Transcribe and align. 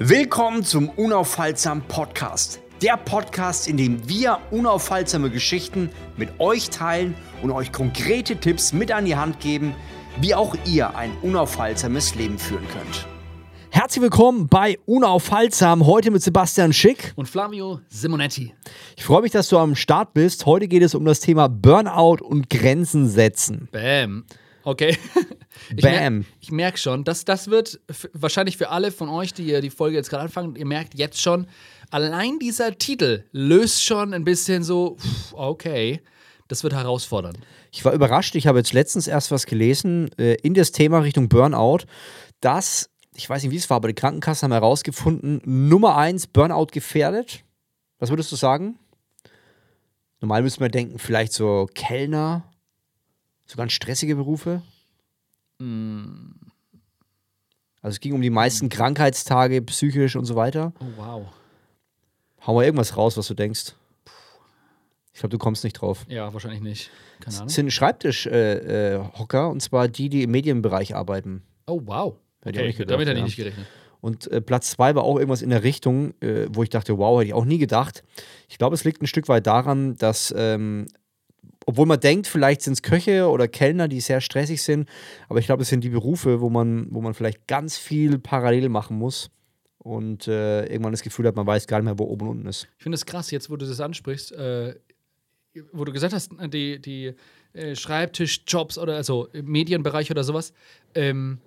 Willkommen 0.00 0.62
zum 0.62 0.90
Unaufhaltsam 0.90 1.82
Podcast. 1.82 2.60
Der 2.80 2.96
Podcast, 2.96 3.66
in 3.66 3.76
dem 3.76 4.08
wir 4.08 4.38
unaufhaltsame 4.52 5.28
Geschichten 5.28 5.90
mit 6.16 6.38
euch 6.38 6.70
teilen 6.70 7.16
und 7.42 7.50
euch 7.50 7.72
konkrete 7.72 8.36
Tipps 8.36 8.72
mit 8.72 8.92
an 8.92 9.06
die 9.06 9.16
Hand 9.16 9.40
geben, 9.40 9.74
wie 10.20 10.36
auch 10.36 10.54
ihr 10.64 10.94
ein 10.94 11.10
unaufhaltsames 11.22 12.14
Leben 12.14 12.38
führen 12.38 12.62
könnt. 12.68 13.08
Herzlich 13.70 14.00
willkommen 14.00 14.46
bei 14.46 14.78
Unaufhaltsam, 14.86 15.84
heute 15.84 16.12
mit 16.12 16.22
Sebastian 16.22 16.72
Schick 16.72 17.12
und 17.16 17.28
Flavio 17.28 17.80
Simonetti. 17.88 18.54
Ich 18.96 19.02
freue 19.02 19.22
mich, 19.22 19.32
dass 19.32 19.48
du 19.48 19.58
am 19.58 19.74
Start 19.74 20.14
bist. 20.14 20.46
Heute 20.46 20.68
geht 20.68 20.84
es 20.84 20.94
um 20.94 21.04
das 21.04 21.18
Thema 21.18 21.48
Burnout 21.48 22.24
und 22.24 22.48
Grenzen 22.48 23.08
setzen. 23.08 23.68
Bam. 23.72 24.26
Okay. 24.62 24.96
Ich 25.74 25.82
Bam. 25.82 26.18
Merk, 26.18 26.26
ich 26.40 26.50
merke 26.50 26.78
schon, 26.78 27.04
dass 27.04 27.24
das 27.24 27.48
wird 27.48 27.80
wahrscheinlich 28.12 28.56
für 28.56 28.70
alle 28.70 28.92
von 28.92 29.08
euch, 29.08 29.32
die 29.32 29.60
die 29.60 29.70
Folge 29.70 29.96
jetzt 29.96 30.10
gerade 30.10 30.24
anfangen, 30.24 30.56
ihr 30.56 30.66
merkt 30.66 30.94
jetzt 30.94 31.20
schon, 31.20 31.46
allein 31.90 32.38
dieser 32.38 32.76
Titel 32.76 33.24
löst 33.32 33.82
schon 33.84 34.14
ein 34.14 34.24
bisschen 34.24 34.62
so, 34.62 34.96
okay, 35.32 36.00
das 36.48 36.62
wird 36.62 36.72
herausfordernd. 36.72 37.38
Ich 37.70 37.84
war 37.84 37.92
überrascht, 37.92 38.34
ich 38.34 38.46
habe 38.46 38.58
jetzt 38.58 38.72
letztens 38.72 39.06
erst 39.06 39.30
was 39.30 39.46
gelesen 39.46 40.10
äh, 40.18 40.34
in 40.42 40.54
das 40.54 40.72
Thema 40.72 41.00
Richtung 41.00 41.28
Burnout, 41.28 41.80
dass, 42.40 42.90
ich 43.14 43.28
weiß 43.28 43.42
nicht, 43.42 43.52
wie 43.52 43.56
es 43.56 43.68
war, 43.68 43.76
aber 43.76 43.88
die 43.88 43.94
Krankenkassen 43.94 44.46
haben 44.46 44.52
herausgefunden, 44.52 45.42
Nummer 45.44 45.96
eins 45.96 46.26
Burnout 46.26 46.68
gefährdet. 46.72 47.44
Was 47.98 48.10
würdest 48.10 48.32
du 48.32 48.36
sagen? 48.36 48.78
Normal 50.20 50.42
müsste 50.42 50.60
man 50.60 50.70
denken, 50.70 50.98
vielleicht 50.98 51.32
so 51.32 51.68
Kellner, 51.74 52.50
so 53.46 53.56
ganz 53.56 53.72
stressige 53.72 54.16
Berufe. 54.16 54.62
Also 55.58 56.34
es 57.82 58.00
ging 58.00 58.12
um 58.12 58.22
die 58.22 58.30
meisten 58.30 58.68
Krankheitstage, 58.68 59.62
psychisch 59.62 60.16
und 60.16 60.24
so 60.24 60.36
weiter. 60.36 60.72
Oh, 60.80 60.86
wow. 60.96 61.26
Hau 62.46 62.54
mal 62.54 62.64
irgendwas 62.64 62.96
raus, 62.96 63.16
was 63.16 63.26
du 63.26 63.34
denkst. 63.34 63.74
Ich 65.12 65.20
glaube, 65.20 65.30
du 65.30 65.38
kommst 65.38 65.64
nicht 65.64 65.74
drauf. 65.74 66.06
Ja, 66.08 66.32
wahrscheinlich 66.32 66.60
nicht. 66.60 66.90
Keine 67.20 67.36
Ahnung. 67.36 67.48
Es 67.48 67.54
sind 67.54 67.72
Schreibtischhocker, 67.72 68.32
äh, 68.32 69.46
äh, 69.46 69.50
und 69.50 69.60
zwar 69.60 69.88
die, 69.88 70.08
die 70.08 70.22
im 70.22 70.30
Medienbereich 70.30 70.94
arbeiten. 70.94 71.42
Oh, 71.66 71.80
wow. 71.84 72.14
Hätte 72.42 72.60
okay, 72.60 72.72
gedacht, 72.72 72.90
damit 72.92 73.08
hätte 73.08 73.18
ich 73.18 73.24
nicht 73.24 73.36
gerechnet. 73.36 73.66
Und 74.00 74.30
äh, 74.30 74.40
Platz 74.40 74.70
zwei 74.70 74.94
war 74.94 75.02
auch 75.02 75.16
irgendwas 75.16 75.42
in 75.42 75.50
der 75.50 75.64
Richtung, 75.64 76.14
äh, 76.20 76.46
wo 76.50 76.62
ich 76.62 76.70
dachte, 76.70 76.98
wow, 76.98 77.18
hätte 77.18 77.28
ich 77.28 77.34
auch 77.34 77.44
nie 77.44 77.58
gedacht. 77.58 78.04
Ich 78.48 78.58
glaube, 78.58 78.74
es 78.74 78.84
liegt 78.84 79.02
ein 79.02 79.08
Stück 79.08 79.28
weit 79.28 79.48
daran, 79.48 79.96
dass 79.96 80.32
ähm, 80.36 80.86
obwohl 81.68 81.84
man 81.84 82.00
denkt, 82.00 82.26
vielleicht 82.26 82.62
sind 82.62 82.72
es 82.72 82.82
Köche 82.82 83.28
oder 83.28 83.46
Kellner, 83.46 83.88
die 83.88 84.00
sehr 84.00 84.22
stressig 84.22 84.62
sind, 84.62 84.88
aber 85.28 85.38
ich 85.38 85.44
glaube, 85.44 85.64
es 85.64 85.68
sind 85.68 85.84
die 85.84 85.90
Berufe, 85.90 86.40
wo 86.40 86.48
man, 86.48 86.86
wo 86.90 87.02
man 87.02 87.12
vielleicht 87.12 87.46
ganz 87.46 87.76
viel 87.76 88.18
parallel 88.18 88.70
machen 88.70 88.96
muss 88.96 89.30
und 89.76 90.26
äh, 90.28 90.64
irgendwann 90.64 90.92
das 90.92 91.02
Gefühl 91.02 91.26
hat, 91.26 91.36
man 91.36 91.46
weiß 91.46 91.66
gar 91.66 91.76
nicht 91.76 91.84
mehr, 91.84 91.98
wo 91.98 92.04
oben 92.04 92.22
und 92.22 92.36
unten 92.38 92.48
ist. 92.48 92.68
Ich 92.78 92.84
finde 92.84 92.96
es 92.96 93.04
krass, 93.04 93.30
jetzt 93.30 93.50
wo 93.50 93.56
du 93.56 93.66
das 93.66 93.80
ansprichst, 93.80 94.32
äh, 94.32 94.76
wo 95.74 95.84
du 95.84 95.92
gesagt 95.92 96.14
hast, 96.14 96.30
die, 96.46 96.80
die 96.80 97.12
äh, 97.52 97.76
Schreibtischjobs 97.76 98.78
oder 98.78 98.96
also 98.96 99.28
Medienbereich 99.34 100.10
oder 100.10 100.24
sowas, 100.24 100.54
ähm, 100.94 101.38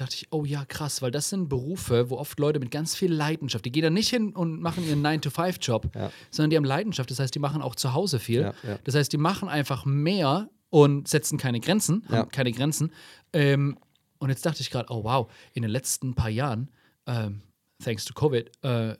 dachte 0.00 0.16
ich, 0.16 0.28
oh 0.30 0.44
ja, 0.44 0.64
krass, 0.64 1.02
weil 1.02 1.10
das 1.10 1.30
sind 1.30 1.48
Berufe, 1.48 2.10
wo 2.10 2.16
oft 2.16 2.38
Leute 2.38 2.60
mit 2.60 2.70
ganz 2.70 2.94
viel 2.94 3.12
Leidenschaft, 3.12 3.64
die 3.64 3.72
gehen 3.72 3.82
da 3.82 3.90
nicht 3.90 4.08
hin 4.08 4.34
und 4.34 4.60
machen 4.60 4.86
ihren 4.86 5.04
9-to-5-Job, 5.04 5.94
ja. 5.94 6.10
sondern 6.30 6.50
die 6.50 6.56
haben 6.56 6.64
Leidenschaft. 6.64 7.10
Das 7.10 7.18
heißt, 7.18 7.34
die 7.34 7.38
machen 7.38 7.62
auch 7.62 7.74
zu 7.74 7.94
Hause 7.94 8.18
viel. 8.18 8.42
Ja, 8.42 8.54
ja. 8.62 8.78
Das 8.84 8.94
heißt, 8.94 9.12
die 9.12 9.18
machen 9.18 9.48
einfach 9.48 9.84
mehr 9.84 10.48
und 10.70 11.08
setzen 11.08 11.38
keine 11.38 11.60
Grenzen, 11.60 12.04
haben 12.08 12.30
keine 12.30 12.52
Grenzen. 12.52 12.92
Ähm, 13.32 13.78
und 14.18 14.30
jetzt 14.30 14.44
dachte 14.44 14.60
ich 14.60 14.70
gerade, 14.70 14.90
oh 14.90 15.04
wow, 15.04 15.30
in 15.52 15.62
den 15.62 15.70
letzten 15.70 16.14
paar 16.14 16.30
Jahren, 16.30 16.70
ähm, 17.06 17.42
thanks 17.82 18.04
to 18.04 18.14
Covid, 18.14 18.50
äh, 18.62 18.96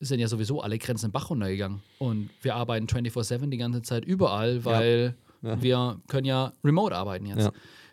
sind 0.00 0.20
ja 0.20 0.28
sowieso 0.28 0.60
alle 0.60 0.78
Grenzen 0.78 1.06
im 1.06 1.12
Bach 1.12 1.30
runtergegangen. 1.30 1.82
Und 1.98 2.30
wir 2.42 2.54
arbeiten 2.54 2.86
24-7 2.86 3.48
die 3.50 3.56
ganze 3.56 3.82
Zeit 3.82 4.04
überall, 4.04 4.64
weil 4.64 5.16
wir 5.40 6.00
können 6.08 6.26
ja 6.26 6.52
remote 6.64 6.94
arbeiten 6.94 7.26
jetzt. 7.26 7.50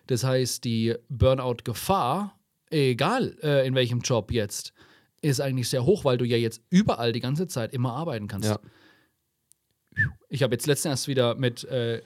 Das 0.07 0.23
heißt, 0.23 0.63
die 0.63 0.95
Burnout-Gefahr, 1.09 2.37
egal 2.69 3.37
äh, 3.41 3.67
in 3.67 3.75
welchem 3.75 3.99
Job 4.01 4.31
jetzt, 4.31 4.73
ist 5.21 5.41
eigentlich 5.41 5.69
sehr 5.69 5.85
hoch, 5.85 6.05
weil 6.05 6.17
du 6.17 6.25
ja 6.25 6.37
jetzt 6.37 6.61
überall 6.69 7.11
die 7.11 7.19
ganze 7.19 7.47
Zeit 7.47 7.73
immer 7.73 7.93
arbeiten 7.93 8.27
kannst. 8.27 8.49
Ja. 8.49 8.59
Ich 10.29 10.43
habe 10.43 10.53
jetzt 10.53 10.67
letztens 10.67 10.91
erst 10.91 11.07
wieder 11.07 11.35
mit 11.35 11.63
äh, 11.65 12.01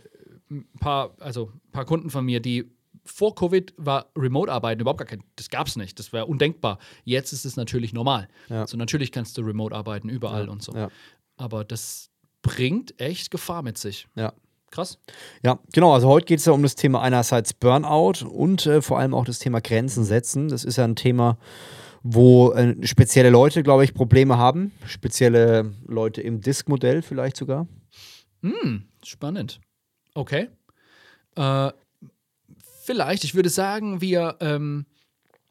ein 0.50 0.68
paar, 0.80 1.16
also 1.20 1.52
ein 1.66 1.72
paar 1.72 1.86
Kunden 1.86 2.10
von 2.10 2.24
mir, 2.24 2.40
die 2.40 2.72
vor 3.04 3.34
Covid 3.36 3.74
war 3.78 4.12
Remote-Arbeiten 4.16 4.82
überhaupt 4.82 5.00
gar 5.00 5.08
kein, 5.08 5.24
das 5.36 5.50
gab 5.50 5.68
es 5.68 5.76
nicht, 5.76 5.98
das 6.00 6.14
wäre 6.14 6.28
undenkbar. 6.28 6.80
Jetzt 7.04 7.34
ist 7.34 7.46
es 7.46 7.56
natürlich 7.56 7.94
normal. 7.94 8.28
Ja. 8.50 8.68
So 8.68 8.78
natürlich 8.78 9.12
kannst 9.12 9.38
du 9.38 9.42
Remote 9.42 9.76
arbeiten 9.76 10.10
überall 10.10 10.46
ja. 10.46 10.52
und 10.52 10.62
so. 10.62 10.90
Aber 11.38 11.64
das 11.64 12.12
bringt 12.42 13.00
echt 13.00 13.32
Gefahr 13.32 13.64
mit 13.64 13.78
sich. 13.78 14.08
Ja. 14.16 14.34
Krass. 14.72 15.00
Ja, 15.44 15.60
genau. 15.74 15.94
Also 15.94 16.08
heute 16.08 16.26
geht 16.26 16.40
es 16.40 16.46
ja 16.46 16.54
um 16.54 16.64
das 16.64 16.76
Thema 16.76 17.02
einerseits 17.02 17.54
Burnout 17.54 18.26
und 18.26 18.66
äh, 18.66 18.82
vor 18.82 19.00
allem 19.00 19.14
auch 19.14 19.26
das 19.26 19.40
Thema 19.40 19.62
Grenzen 19.62 20.04
setzen. 20.04 20.50
Das 20.50 20.64
ist 20.64 20.78
ja 20.78 20.84
ein 20.84 20.96
Thema, 20.96 21.38
wo 22.04 22.52
äh, 22.52 22.76
spezielle 22.86 23.30
Leute, 23.30 23.64
glaube 23.64 23.84
ich, 23.84 23.94
Probleme 23.94 24.38
haben. 24.38 24.72
Spezielle 24.86 25.74
Leute 25.88 26.22
im 26.22 26.42
Disk-Modell 26.42 27.02
vielleicht 27.02 27.38
sogar. 27.38 27.68
Hm, 28.42 28.86
spannend. 29.04 29.60
Okay. 30.14 30.50
Äh, 31.36 31.72
vielleicht, 32.84 33.24
ich 33.24 33.36
würde 33.36 33.50
sagen, 33.50 34.02
wir, 34.02 34.38
ähm, 34.40 34.86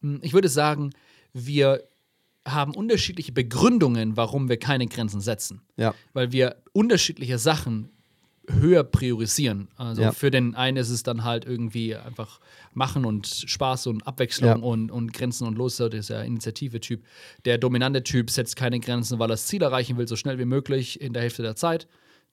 hm, 0.01 0.21
ich 0.23 0.33
würde 0.33 0.49
sagen, 0.49 0.91
wir 1.33 1.83
haben 2.47 2.75
unterschiedliche 2.75 3.33
Begründungen, 3.33 4.17
warum 4.17 4.49
wir 4.49 4.59
keine 4.59 4.87
Grenzen 4.87 5.21
setzen. 5.21 5.62
Ja. 5.77 5.95
Weil 6.12 6.33
wir 6.33 6.57
unterschiedliche 6.73 7.39
Sachen 7.39 7.91
höher 8.48 8.84
priorisieren. 8.84 9.69
Also 9.76 10.03
ja. 10.03 10.12
für 10.12 10.31
den 10.31 10.54
einen 10.54 10.76
ist 10.76 10.91
es 10.91 11.03
dann 11.03 11.25
halt 11.25 11.44
irgendwie 11.44 11.94
einfach 11.94 12.41
machen 12.72 13.04
und 13.04 13.26
Spaß 13.26 13.88
und 13.88 14.06
Abwechslung 14.06 14.50
ja. 14.50 14.56
und, 14.56 14.91
und 14.91 15.12
Grenzen 15.12 15.47
und 15.47 15.56
los. 15.56 15.76
Das 15.76 15.92
ist 15.92 16.10
ja 16.10 16.22
Initiative-Typ. 16.22 17.04
Der 17.44 17.59
dominante 17.59 18.03
Typ 18.03 18.31
setzt 18.31 18.56
keine 18.56 18.81
Grenzen, 18.81 19.19
weil 19.19 19.26
er 19.26 19.34
das 19.34 19.47
Ziel 19.47 19.62
erreichen 19.62 19.97
will, 19.97 20.09
so 20.09 20.16
schnell 20.16 20.38
wie 20.38 20.44
möglich 20.44 21.00
in 21.00 21.12
der 21.12 21.22
Hälfte 21.22 21.42
der 21.42 21.56
Zeit. 21.56 21.88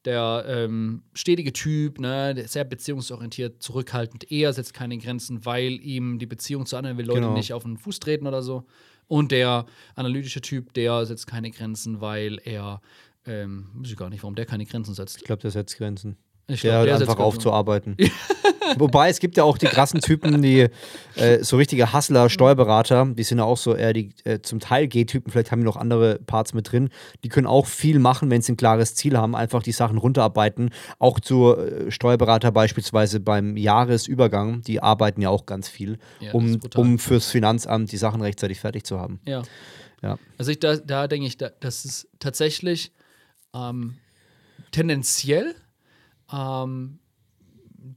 Der 0.05 0.45
ähm, 0.47 1.01
stetige 1.13 1.51
Typ, 1.51 1.99
ne, 1.99 2.35
der 2.35 2.47
sehr 2.47 2.63
beziehungsorientiert, 2.63 3.61
zurückhaltend, 3.63 4.31
eher 4.31 4.53
setzt 4.53 4.75
keine 4.75 4.99
Grenzen, 4.99 5.45
weil 5.45 5.73
ihm 5.81 6.19
die 6.19 6.27
Beziehung 6.27 6.67
zu 6.67 6.77
anderen 6.77 6.99
will 6.99 7.07
Leute 7.07 7.21
genau. 7.21 7.33
nicht 7.33 7.53
auf 7.53 7.63
den 7.63 7.77
Fuß 7.77 7.99
treten 7.99 8.27
oder 8.27 8.43
so. 8.43 8.65
Und 9.07 9.31
der 9.31 9.65
analytische 9.95 10.41
Typ, 10.41 10.73
der 10.73 11.05
setzt 11.05 11.27
keine 11.27 11.49
Grenzen, 11.51 12.01
weil 12.01 12.39
er 12.43 12.81
ähm, 13.25 13.67
weiß 13.73 13.91
ich 13.91 13.97
gar 13.97 14.09
nicht, 14.09 14.23
warum 14.23 14.35
der 14.35 14.45
keine 14.45 14.65
Grenzen 14.65 14.93
setzt. 14.93 15.17
Ich 15.17 15.23
glaube, 15.23 15.41
der 15.41 15.51
setzt 15.51 15.77
Grenzen. 15.77 16.17
Ich 16.47 16.61
glaub, 16.61 16.85
der, 16.85 16.97
der 16.97 17.07
einfach 17.07 17.19
aufzuarbeiten. 17.19 17.97
Wobei 18.77 19.09
es 19.09 19.19
gibt 19.19 19.37
ja 19.37 19.43
auch 19.43 19.57
die 19.57 19.67
krassen 19.67 19.99
Typen, 19.99 20.41
die 20.41 20.67
äh, 21.15 21.43
so 21.43 21.57
richtige 21.57 21.93
Hustler, 21.93 22.29
Steuerberater, 22.29 23.05
die 23.05 23.23
sind 23.23 23.37
ja 23.37 23.43
auch 23.43 23.57
so 23.57 23.75
eher 23.75 23.93
die 23.93 24.11
äh, 24.23 24.41
zum 24.41 24.59
Teil 24.59 24.87
G-Typen, 24.87 25.31
vielleicht 25.31 25.51
haben 25.51 25.59
die 25.59 25.65
noch 25.65 25.75
andere 25.75 26.19
Parts 26.19 26.53
mit 26.53 26.71
drin. 26.71 26.89
Die 27.23 27.29
können 27.29 27.47
auch 27.47 27.65
viel 27.65 27.99
machen, 27.99 28.29
wenn 28.29 28.41
sie 28.41 28.53
ein 28.53 28.57
klares 28.57 28.95
Ziel 28.95 29.17
haben, 29.17 29.35
einfach 29.35 29.63
die 29.63 29.71
Sachen 29.71 29.97
runterarbeiten. 29.97 30.71
Auch 30.99 31.19
zu 31.19 31.55
äh, 31.55 31.91
Steuerberater 31.91 32.51
beispielsweise 32.51 33.19
beim 33.19 33.57
Jahresübergang, 33.57 34.61
die 34.61 34.81
arbeiten 34.81 35.21
ja 35.21 35.29
auch 35.29 35.45
ganz 35.45 35.67
viel, 35.67 35.97
ja, 36.19 36.31
um, 36.31 36.59
um 36.75 36.99
fürs 36.99 37.29
Finanzamt 37.29 37.91
die 37.91 37.97
Sachen 37.97 38.21
rechtzeitig 38.21 38.59
fertig 38.59 38.83
zu 38.83 38.99
haben. 38.99 39.19
Ja. 39.27 39.43
ja. 40.01 40.17
Also 40.37 40.51
ich, 40.51 40.59
da, 40.59 40.77
da 40.77 41.07
denke 41.07 41.27
ich, 41.27 41.37
da, 41.37 41.49
das 41.59 41.85
ist 41.85 42.07
tatsächlich 42.19 42.91
ähm, 43.55 43.95
tendenziell 44.71 45.55
ähm, 46.31 46.99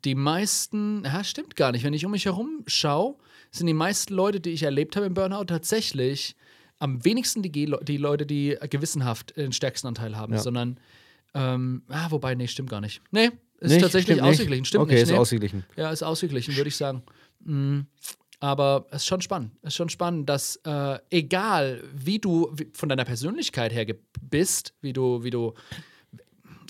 die 0.05 0.15
meisten, 0.15 1.05
ja, 1.05 1.25
stimmt 1.25 1.57
gar 1.57 1.73
nicht. 1.73 1.85
Wenn 1.85 1.95
ich 1.95 2.05
um 2.05 2.13
mich 2.13 2.27
herum 2.27 2.63
schaue, 2.67 3.17
sind 3.51 3.67
die 3.67 3.75
meisten 3.75 4.15
Leute, 4.15 4.41
die 4.41 4.51
ich 4.51 4.63
erlebt 4.63 4.97
habe 4.97 5.07
im 5.07 5.15
Burnout, 5.15 5.45
tatsächlich 5.45 6.37
am 6.79 7.05
wenigsten 7.05 7.43
die, 7.43 7.51
die 7.51 7.97
Leute, 7.97 8.27
die 8.27 8.57
gewissenhaft 8.71 9.37
den 9.37 9.53
stärksten 9.53 9.89
Anteil 9.89 10.17
haben, 10.17 10.35
ja. 10.35 10.39
sondern, 10.39 10.79
ähm, 11.35 11.83
ah, 11.89 12.11
wobei, 12.11 12.35
nee, 12.35 12.47
stimmt 12.47 12.71
gar 12.71 12.81
nicht. 12.81 13.01
Nee, 13.11 13.31
ist 13.59 13.73
nicht, 13.73 13.81
tatsächlich 13.81 14.23
ausgeglichen. 14.23 14.65
Stimmt 14.65 14.85
okay, 14.85 14.95
nicht. 14.95 15.03
ist 15.05 15.11
nee. 15.11 15.17
ausgeglichen. 15.17 15.65
Ja, 15.77 15.91
ist 15.91 16.03
ausgeglichen, 16.03 16.57
würde 16.57 16.69
ich 16.69 16.77
sagen. 16.77 17.03
Mhm. 17.41 17.87
Aber 18.41 18.87
es 18.91 19.03
ist 19.03 19.07
schon 19.07 19.21
spannend. 19.21 19.53
Es 19.63 19.69
ist 19.69 19.75
schon 19.75 19.89
spannend, 19.89 20.29
dass 20.29 20.57
äh, 20.65 20.99
egal 21.11 21.83
wie 21.93 22.19
du 22.21 22.51
wie, 22.53 22.69
von 22.73 22.89
deiner 22.89 23.05
Persönlichkeit 23.05 23.73
her 23.73 23.87
bist, 24.21 24.75
wie 24.81 24.93
du, 24.93 25.25
wie 25.25 25.31
du, 25.31 25.55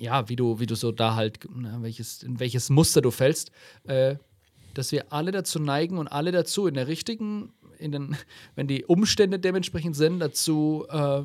ja, 0.01 0.29
wie 0.29 0.37
du, 0.37 0.61
wie 0.61 0.67
du 0.67 0.75
so 0.75 0.93
da 0.93 1.15
halt, 1.15 1.41
na, 1.55 1.83
welches, 1.83 2.23
in 2.23 2.41
welches 2.41 2.71
Muster 2.71 3.03
du 3.03 3.11
fällst, 3.11 3.51
äh, 3.85 4.17
dass 4.73 4.93
wir 4.93 5.13
alle 5.13 5.31
dazu 5.31 5.59
neigen 5.59 5.99
und 5.99 6.09
alle 6.09 6.33
dazu 6.33 6.67
in 6.67 6.75
der 6.75 6.89
richtigen, 6.89 7.53
in 7.79 7.93
den, 7.93 8.17
wenn 8.55 8.67
die 8.67 8.87
Umstände 8.87 9.39
dementsprechend 9.39 9.95
sind, 9.95 10.21
dazu 10.21 10.87
äh, 10.89 11.23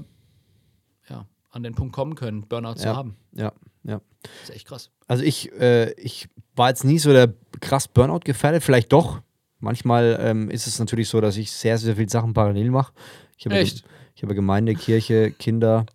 ja, 1.09 1.27
an 1.51 1.63
den 1.63 1.73
Punkt 1.73 1.95
kommen 1.95 2.15
können, 2.15 2.47
Burnout 2.47 2.71
ja, 2.71 2.75
zu 2.75 2.95
haben. 2.95 3.15
Ja, 3.33 3.53
ja. 3.83 4.01
Das 4.23 4.49
ist 4.49 4.55
echt 4.55 4.67
krass. 4.67 4.89
Also 5.07 5.23
ich, 5.23 5.53
äh, 5.53 5.93
ich 5.93 6.27
war 6.55 6.67
jetzt 6.69 6.83
nie 6.83 6.99
so 6.99 7.13
der 7.13 7.33
krass 7.61 7.87
Burnout 7.87 8.21
gefährdet, 8.25 8.61
vielleicht 8.61 8.91
doch 8.91 9.21
Manchmal 9.63 10.19
ähm, 10.19 10.50
ist 10.50 10.68
es 10.68 10.77
natürlich 10.77 11.07
so, 11.07 11.21
dass 11.21 11.38
ich 11.38 11.50
sehr, 11.50 11.77
sehr 11.77 11.95
viele 11.95 12.10
Sachen 12.10 12.33
parallel 12.33 12.69
mache. 12.69 12.92
Ich 13.38 13.45
habe 13.45 13.56
Echt? 13.56 13.86
Ich 14.13 14.21
habe 14.21 14.36
Gemeinde, 14.36 14.75
Kirche, 14.75 15.31
Kinder, 15.31 15.86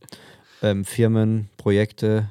ähm, 0.62 0.86
Firmen, 0.86 1.50
Projekte. 1.58 2.30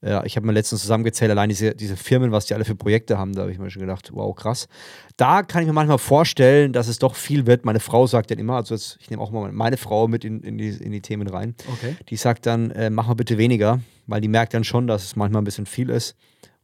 Ja, 0.00 0.22
ich 0.24 0.36
habe 0.36 0.46
mir 0.46 0.52
letztens 0.52 0.82
zusammengezählt, 0.82 1.32
allein 1.32 1.48
diese, 1.48 1.74
diese 1.74 1.96
Firmen, 1.96 2.30
was 2.30 2.46
die 2.46 2.54
alle 2.54 2.64
für 2.64 2.76
Projekte 2.76 3.18
haben, 3.18 3.34
da 3.34 3.42
habe 3.42 3.50
ich 3.50 3.58
mir 3.58 3.68
schon 3.70 3.80
gedacht, 3.80 4.10
wow, 4.12 4.32
krass. 4.36 4.68
Da 5.16 5.42
kann 5.42 5.62
ich 5.62 5.66
mir 5.66 5.72
manchmal 5.72 5.98
vorstellen, 5.98 6.72
dass 6.72 6.86
es 6.86 7.00
doch 7.00 7.16
viel 7.16 7.46
wird. 7.46 7.64
Meine 7.64 7.80
Frau 7.80 8.06
sagt 8.06 8.30
dann 8.30 8.38
immer, 8.38 8.54
also 8.54 8.76
jetzt, 8.76 8.98
ich 9.00 9.10
nehme 9.10 9.20
auch 9.20 9.32
mal 9.32 9.50
meine 9.50 9.78
Frau 9.78 10.06
mit 10.06 10.24
in, 10.24 10.40
in, 10.42 10.58
die, 10.58 10.68
in 10.68 10.92
die 10.92 11.00
Themen 11.00 11.26
rein. 11.26 11.56
Okay. 11.72 11.96
Die 12.08 12.16
sagt 12.16 12.46
dann, 12.46 12.70
äh, 12.70 12.88
mach 12.88 13.08
mal 13.08 13.14
bitte 13.14 13.36
weniger, 13.36 13.80
weil 14.06 14.20
die 14.20 14.28
merkt 14.28 14.54
dann 14.54 14.62
schon, 14.62 14.86
dass 14.86 15.02
es 15.02 15.16
manchmal 15.16 15.42
ein 15.42 15.44
bisschen 15.44 15.66
viel 15.66 15.90
ist 15.90 16.14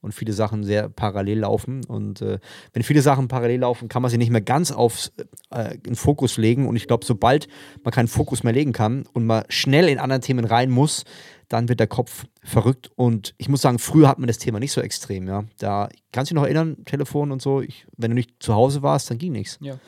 und 0.04 0.12
viele 0.14 0.32
Sachen 0.32 0.62
sehr 0.62 0.88
parallel 0.88 1.40
laufen. 1.40 1.84
Und 1.84 2.22
äh, 2.22 2.38
wenn 2.72 2.82
viele 2.84 3.02
Sachen 3.02 3.26
parallel 3.26 3.60
laufen, 3.60 3.88
kann 3.88 4.02
man 4.02 4.10
sie 4.10 4.18
nicht 4.18 4.30
mehr 4.30 4.40
ganz 4.40 4.70
auf 4.70 5.10
äh, 5.50 5.76
in 5.84 5.96
Fokus 5.96 6.36
legen. 6.36 6.68
Und 6.68 6.76
ich 6.76 6.86
glaube, 6.86 7.04
sobald 7.04 7.48
man 7.82 7.92
keinen 7.92 8.06
Fokus 8.08 8.44
mehr 8.44 8.52
legen 8.52 8.72
kann 8.72 9.04
und 9.12 9.26
man 9.26 9.44
schnell 9.48 9.88
in 9.88 9.98
andere 9.98 10.20
Themen 10.20 10.44
rein 10.44 10.70
muss, 10.70 11.04
dann 11.48 11.68
wird 11.68 11.80
der 11.80 11.86
Kopf 11.86 12.24
verrückt. 12.42 12.90
Und 12.94 13.34
ich 13.38 13.48
muss 13.48 13.60
sagen, 13.62 13.78
früher 13.78 14.08
hat 14.08 14.18
man 14.18 14.28
das 14.28 14.38
Thema 14.38 14.60
nicht 14.60 14.72
so 14.72 14.80
extrem. 14.80 15.26
Ja, 15.26 15.44
da 15.58 15.88
kannst 16.12 16.30
du 16.30 16.34
dich 16.34 16.40
noch 16.40 16.44
erinnern, 16.46 16.84
Telefon 16.84 17.32
und 17.32 17.42
so. 17.42 17.60
Ich, 17.60 17.86
wenn 17.96 18.10
du 18.10 18.14
nicht 18.14 18.42
zu 18.42 18.54
Hause 18.54 18.82
warst, 18.82 19.10
dann 19.10 19.18
ging 19.18 19.32
nichts. 19.32 19.58
Ja. 19.60 19.78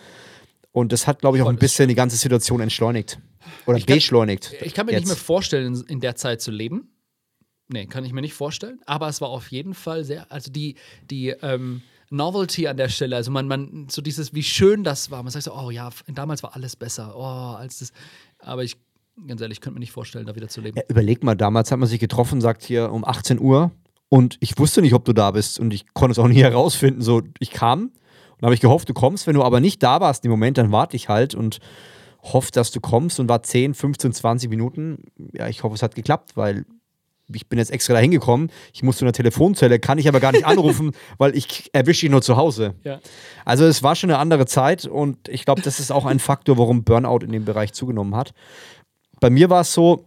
Und 0.72 0.92
das 0.92 1.06
hat, 1.06 1.20
glaube 1.20 1.38
ich, 1.38 1.42
auch 1.42 1.48
ein 1.48 1.56
bisschen 1.56 1.88
die 1.88 1.94
ganze 1.94 2.16
Situation 2.16 2.60
entschleunigt 2.60 3.18
oder 3.66 3.78
Ich 3.78 3.86
kann- 3.86 3.96
beschleunigt. 3.96 4.54
Ich 4.60 4.74
kann 4.74 4.86
mir 4.86 4.92
Jetzt. 4.92 5.00
nicht 5.02 5.08
mehr 5.08 5.16
vorstellen, 5.16 5.82
in 5.88 6.00
der 6.00 6.16
Zeit 6.16 6.40
zu 6.42 6.50
leben. 6.50 6.90
Nee, 7.68 7.86
kann 7.86 8.04
ich 8.04 8.12
mir 8.12 8.20
nicht 8.20 8.34
vorstellen. 8.34 8.80
Aber 8.86 9.08
es 9.08 9.20
war 9.20 9.28
auf 9.28 9.50
jeden 9.50 9.74
Fall 9.74 10.04
sehr, 10.04 10.30
also 10.30 10.50
die, 10.50 10.76
die 11.10 11.30
ähm, 11.42 11.82
Novelty 12.10 12.68
an 12.68 12.76
der 12.76 12.88
Stelle, 12.88 13.16
also 13.16 13.30
man, 13.30 13.48
man, 13.48 13.88
so 13.90 14.00
dieses, 14.02 14.32
wie 14.34 14.42
schön 14.42 14.84
das 14.84 15.10
war. 15.10 15.22
Man 15.22 15.32
sagt 15.32 15.44
so, 15.44 15.54
oh 15.54 15.70
ja, 15.70 15.90
damals 16.06 16.42
war 16.42 16.54
alles 16.54 16.76
besser, 16.76 17.14
oh, 17.16 17.56
als 17.56 17.80
das. 17.80 17.92
Aber 18.38 18.62
ich, 18.62 18.76
ganz 19.26 19.40
ehrlich, 19.40 19.60
könnte 19.60 19.74
mir 19.74 19.80
nicht 19.80 19.92
vorstellen, 19.92 20.26
da 20.26 20.36
wieder 20.36 20.48
zu 20.48 20.60
leben. 20.60 20.76
Ja, 20.76 20.84
überleg 20.88 21.24
mal, 21.24 21.34
damals 21.34 21.72
hat 21.72 21.78
man 21.78 21.88
sich 21.88 21.98
getroffen, 21.98 22.40
sagt 22.40 22.62
hier 22.62 22.92
um 22.92 23.04
18 23.04 23.40
Uhr 23.40 23.72
und 24.08 24.36
ich 24.40 24.56
wusste 24.58 24.82
nicht, 24.82 24.94
ob 24.94 25.04
du 25.04 25.12
da 25.12 25.32
bist 25.32 25.58
und 25.58 25.74
ich 25.74 25.92
konnte 25.92 26.12
es 26.12 26.18
auch 26.18 26.28
nie 26.28 26.42
herausfinden. 26.42 27.02
So, 27.02 27.22
ich 27.40 27.50
kam 27.50 27.90
und 28.38 28.42
habe 28.42 28.54
ich 28.54 28.60
gehofft, 28.60 28.88
du 28.88 28.94
kommst. 28.94 29.26
Wenn 29.26 29.34
du 29.34 29.42
aber 29.42 29.58
nicht 29.58 29.82
da 29.82 30.00
warst 30.00 30.24
im 30.24 30.30
Moment, 30.30 30.58
dann 30.58 30.70
warte 30.70 30.94
ich 30.94 31.08
halt 31.08 31.34
und 31.34 31.58
hoffe, 32.22 32.52
dass 32.52 32.70
du 32.70 32.80
kommst 32.80 33.18
und 33.18 33.28
war 33.28 33.42
10, 33.42 33.74
15, 33.74 34.12
20 34.12 34.50
Minuten. 34.50 35.04
Ja, 35.32 35.48
ich 35.48 35.62
hoffe, 35.62 35.74
es 35.74 35.82
hat 35.82 35.94
geklappt, 35.94 36.36
weil 36.36 36.64
ich 37.32 37.48
bin 37.48 37.58
jetzt 37.58 37.70
extra 37.70 37.94
da 37.94 38.00
hingekommen. 38.00 38.50
Ich 38.72 38.82
muss 38.82 38.98
zu 38.98 39.04
einer 39.04 39.12
Telefonzelle, 39.12 39.78
kann 39.78 39.98
ich 39.98 40.08
aber 40.08 40.20
gar 40.20 40.32
nicht 40.32 40.46
anrufen, 40.46 40.92
weil 41.18 41.36
ich 41.36 41.70
erwische 41.72 42.06
ihn 42.06 42.12
nur 42.12 42.22
zu 42.22 42.36
Hause. 42.36 42.74
Ja. 42.84 43.00
Also 43.44 43.64
es 43.64 43.82
war 43.82 43.96
schon 43.96 44.10
eine 44.10 44.18
andere 44.18 44.46
Zeit 44.46 44.86
und 44.86 45.28
ich 45.28 45.44
glaube, 45.44 45.62
das 45.62 45.80
ist 45.80 45.90
auch 45.90 46.06
ein 46.06 46.18
Faktor, 46.18 46.58
warum 46.58 46.84
Burnout 46.84 47.18
in 47.18 47.32
dem 47.32 47.44
Bereich 47.44 47.72
zugenommen 47.72 48.14
hat. 48.14 48.32
Bei 49.20 49.30
mir 49.30 49.50
war 49.50 49.62
es 49.62 49.72
so, 49.72 50.04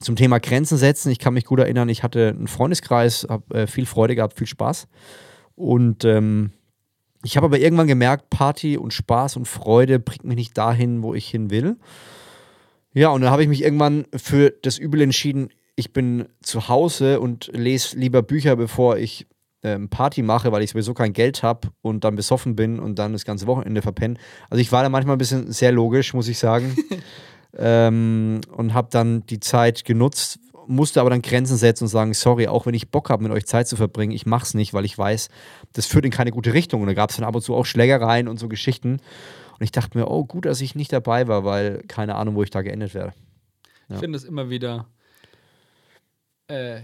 zum 0.00 0.16
Thema 0.16 0.40
Grenzen 0.40 0.78
setzen, 0.78 1.10
ich 1.10 1.18
kann 1.20 1.34
mich 1.34 1.44
gut 1.44 1.60
erinnern, 1.60 1.88
ich 1.88 2.02
hatte 2.02 2.28
einen 2.36 2.48
Freundeskreis, 2.48 3.26
habe 3.28 3.54
äh, 3.54 3.66
viel 3.66 3.86
Freude 3.86 4.16
gehabt, 4.16 4.36
viel 4.36 4.48
Spaß. 4.48 4.88
Und 5.54 6.04
ähm, 6.04 6.50
ich 7.22 7.36
habe 7.36 7.46
aber 7.46 7.58
irgendwann 7.58 7.86
gemerkt, 7.86 8.30
Party 8.30 8.76
und 8.76 8.92
Spaß 8.92 9.36
und 9.36 9.46
Freude 9.46 10.00
bringt 10.00 10.24
mich 10.24 10.36
nicht 10.36 10.58
dahin, 10.58 11.02
wo 11.02 11.14
ich 11.14 11.28
hin 11.28 11.50
will. 11.50 11.76
Ja, 12.94 13.10
und 13.10 13.22
dann 13.22 13.30
habe 13.30 13.42
ich 13.42 13.48
mich 13.48 13.62
irgendwann 13.62 14.06
für 14.14 14.50
das 14.62 14.76
Übel 14.78 15.00
entschieden, 15.00 15.50
ich 15.76 15.92
bin 15.92 16.26
zu 16.42 16.68
Hause 16.68 17.20
und 17.20 17.50
lese 17.52 17.96
lieber 17.98 18.22
Bücher, 18.22 18.56
bevor 18.56 18.98
ich 18.98 19.26
ähm, 19.62 19.88
Party 19.88 20.22
mache, 20.22 20.52
weil 20.52 20.62
ich 20.62 20.70
sowieso 20.70 20.94
kein 20.94 21.12
Geld 21.12 21.42
habe 21.42 21.68
und 21.82 22.04
dann 22.04 22.16
besoffen 22.16 22.56
bin 22.56 22.78
und 22.78 22.98
dann 22.98 23.12
das 23.12 23.24
ganze 23.24 23.46
Wochenende 23.46 23.82
verpenne. 23.82 24.16
Also 24.50 24.60
ich 24.60 24.72
war 24.72 24.82
da 24.82 24.88
manchmal 24.88 25.16
ein 25.16 25.18
bisschen 25.18 25.50
sehr 25.52 25.72
logisch, 25.72 26.14
muss 26.14 26.28
ich 26.28 26.38
sagen. 26.38 26.76
ähm, 27.56 28.40
und 28.54 28.74
habe 28.74 28.88
dann 28.90 29.24
die 29.26 29.40
Zeit 29.40 29.84
genutzt, 29.84 30.40
musste 30.66 31.00
aber 31.00 31.10
dann 31.10 31.22
Grenzen 31.22 31.56
setzen 31.56 31.84
und 31.84 31.88
sagen, 31.88 32.14
sorry, 32.14 32.48
auch 32.48 32.66
wenn 32.66 32.74
ich 32.74 32.90
Bock 32.90 33.10
habe, 33.10 33.22
mit 33.22 33.32
euch 33.32 33.46
Zeit 33.46 33.68
zu 33.68 33.76
verbringen, 33.76 34.12
ich 34.12 34.26
mache 34.26 34.44
es 34.44 34.54
nicht, 34.54 34.74
weil 34.74 34.84
ich 34.84 34.96
weiß, 34.96 35.28
das 35.72 35.86
führt 35.86 36.04
in 36.04 36.10
keine 36.10 36.32
gute 36.32 36.54
Richtung. 36.54 36.80
Und 36.80 36.88
da 36.88 36.94
gab 36.94 37.10
es 37.10 37.16
dann 37.16 37.24
ab 37.24 37.34
und 37.34 37.42
zu 37.42 37.54
auch 37.54 37.66
Schlägereien 37.66 38.28
und 38.28 38.38
so 38.38 38.48
Geschichten. 38.48 38.94
Und 38.94 39.64
ich 39.64 39.72
dachte 39.72 39.96
mir, 39.96 40.08
oh, 40.08 40.24
gut, 40.24 40.44
dass 40.44 40.60
ich 40.60 40.74
nicht 40.74 40.92
dabei 40.92 41.28
war, 41.28 41.44
weil 41.44 41.82
keine 41.88 42.16
Ahnung, 42.16 42.34
wo 42.34 42.42
ich 42.42 42.50
da 42.50 42.62
geendet 42.62 42.94
wäre. 42.94 43.12
Ich 43.88 43.98
finde 43.98 44.16
es 44.16 44.24
immer 44.24 44.48
wieder 44.48 44.86
äh, 46.52 46.82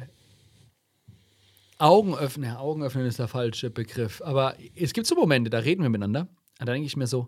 Augen 1.78 2.14
öffnen. 2.14 2.50
Ja, 2.50 2.58
Augen 2.58 2.82
öffnen 2.82 3.06
ist 3.06 3.18
der 3.18 3.28
falsche 3.28 3.70
Begriff. 3.70 4.20
Aber 4.24 4.54
es 4.74 4.92
gibt 4.92 5.06
so 5.06 5.14
Momente, 5.14 5.50
da 5.50 5.58
reden 5.58 5.82
wir 5.82 5.88
miteinander. 5.88 6.22
Und 6.58 6.68
da 6.68 6.72
denke 6.72 6.86
ich 6.86 6.96
mir 6.96 7.06
so, 7.06 7.26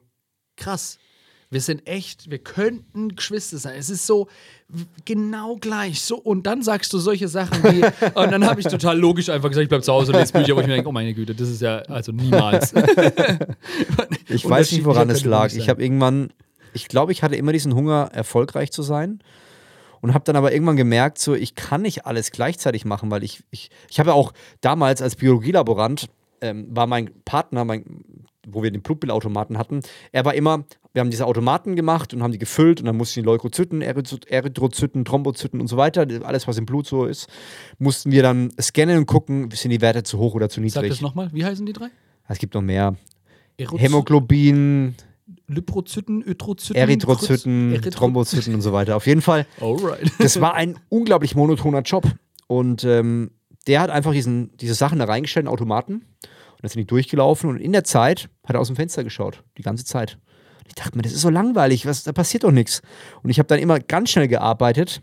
krass. 0.57 0.99
Wir 1.53 1.61
sind 1.61 1.85
echt, 1.89 2.31
wir 2.31 2.39
könnten 2.39 3.17
Geschwister 3.17 3.59
sein. 3.59 3.75
Es 3.77 3.91
ist 3.91 4.07
so 4.07 4.29
genau 5.05 5.57
gleich. 5.57 6.01
So, 6.01 6.17
und 6.17 6.47
dann 6.47 6.63
sagst 6.63 6.93
du 6.93 6.99
solche 6.99 7.27
Sachen 7.27 7.63
wie, 7.65 7.85
und 8.15 8.31
dann 8.31 8.45
habe 8.45 8.61
ich 8.61 8.69
total 8.69 8.97
logisch 8.97 9.29
einfach 9.29 9.49
gesagt, 9.49 9.65
ich 9.65 9.69
bleib 9.69 9.83
zu 9.83 9.93
Hause 9.93 10.13
und 10.13 10.19
lese 10.19 10.33
Bücher, 10.33 10.55
wo 10.55 10.61
ich 10.61 10.69
mir 10.69 10.75
denke, 10.75 10.89
oh 10.89 10.93
meine 10.93 11.13
Güte, 11.13 11.35
das 11.35 11.49
ist 11.49 11.61
ja 11.61 11.79
also 11.83 12.13
niemals. 12.13 12.73
Ich 14.29 14.49
weiß 14.49 14.71
nicht, 14.71 14.85
woran 14.85 15.11
es 15.11 15.25
lag. 15.25 15.53
Ich 15.53 15.69
habe 15.69 15.83
irgendwann, 15.83 16.33
ich 16.73 16.87
glaube, 16.87 17.11
ich 17.11 17.25
hatte 17.25 17.35
immer 17.35 17.53
diesen 17.53 17.75
Hunger, 17.75 18.11
erfolgreich 18.13 18.71
zu 18.71 18.83
sein. 18.83 19.21
Und 20.01 20.15
habe 20.15 20.25
dann 20.25 20.37
aber 20.37 20.53
irgendwann 20.53 20.77
gemerkt, 20.77 21.19
so, 21.19 21.35
ich 21.35 21.55
kann 21.55 21.83
nicht 21.83 22.07
alles 22.07 22.31
gleichzeitig 22.31 22.85
machen, 22.85 23.11
weil 23.11 23.23
ich, 23.23 23.43
ich, 23.51 23.71
ich 23.91 23.99
habe 24.01 24.11
ja 24.11 24.15
auch 24.15 24.33
damals 24.61 25.03
als 25.03 25.17
Biologielaborant, 25.17 26.09
ähm, 26.41 26.67
war 26.71 26.87
mein 26.87 27.11
Partner, 27.25 27.65
mein, 27.67 27.85
wo 28.49 28.63
wir 28.63 28.71
den 28.71 28.81
Blutbildautomaten 28.83 29.59
hatten, 29.59 29.81
er 30.13 30.25
war 30.25 30.35
immer, 30.35 30.65
wir 30.95 31.01
haben 31.01 31.11
diese 31.11 31.27
Automaten 31.27 31.77
gemacht 31.77 32.15
und 32.15 32.23
haben 32.23 32.33
die 32.33 32.39
gefüllt 32.39 32.81
und 32.81 32.87
dann 32.87 32.97
mussten 32.97 33.21
die 33.21 33.27
Leukozyten, 33.27 33.83
Erythro- 33.83 34.27
Erythrozyten, 34.27 35.05
Thrombozyten 35.05 35.61
und 35.61 35.67
so 35.67 35.77
weiter, 35.77 36.07
alles, 36.25 36.49
was 36.49 36.57
im 36.57 36.65
Blut 36.65 36.87
so 36.87 37.05
ist, 37.05 37.29
mussten 37.79 38.11
wir 38.11 38.23
dann 38.23 38.51
scannen 38.61 38.97
und 38.97 39.07
gucken, 39.07 39.51
sind 39.53 39.71
die 39.71 39.83
Werte 39.83 40.03
zu 40.03 40.19
hoch 40.19 40.35
oder 40.35 40.49
zu 40.49 40.61
Sag 40.61 40.65
niedrig. 40.83 40.89
das 40.89 41.01
nochmal, 41.03 41.29
wie 41.35 41.45
heißen 41.45 41.67
die 41.67 41.75
drei? 41.75 41.89
Es 42.27 42.39
gibt 42.39 42.55
noch 42.55 42.63
mehr. 42.63 42.97
Erozy- 43.59 43.79
Hämoglobin, 43.79 44.95
Lyprozyten, 45.51 46.23
Ötrozyten, 46.23 46.77
Erythrozyten, 46.77 47.75
Erythro- 47.75 47.91
Thrombozyten 47.91 48.55
und 48.55 48.61
so 48.63 48.73
weiter. 48.73 48.97
Auf 48.97 49.07
jeden 49.07 49.23
Fall, 49.23 49.47
Alright. 49.61 50.11
das 50.19 50.41
war 50.41 50.55
ein 50.55 50.79
unglaublich 50.89 51.35
monotoner 51.35 51.83
Job. 51.83 52.07
Und 52.47 52.85
ähm, 52.85 53.31
der 53.67 53.81
hat 53.81 53.91
einfach 53.91 54.13
diesen, 54.13 54.57
diese 54.57 54.75
Sachen 54.75 54.99
da 54.99 55.05
reingestellt, 55.05 55.45
in 55.47 55.53
Automaten. 55.53 55.95
Und 55.95 56.63
dann 56.63 56.69
sind 56.71 56.81
die 56.81 56.87
durchgelaufen 56.87 57.49
und 57.49 57.59
in 57.59 57.73
der 57.73 57.85
Zeit 57.85 58.29
hat 58.45 58.55
er 58.55 58.61
aus 58.61 58.67
dem 58.67 58.77
Fenster 58.77 59.03
geschaut. 59.05 59.43
Die 59.57 59.63
ganze 59.63 59.85
Zeit. 59.85 60.19
Und 60.59 60.67
ich 60.69 60.75
dachte 60.75 60.97
mir, 60.97 61.03
das 61.03 61.13
ist 61.13 61.23
so 61.23 61.31
langweilig, 61.31 61.87
was, 61.87 62.03
da 62.03 62.13
passiert 62.13 62.45
doch 62.45 62.51
nichts. 62.51 62.83
Und 63.23 63.31
ich 63.31 63.39
habe 63.39 63.47
dann 63.47 63.59
immer 63.59 63.81
ganz 63.81 64.11
schnell 64.11 64.29
gearbeitet, 64.29 65.03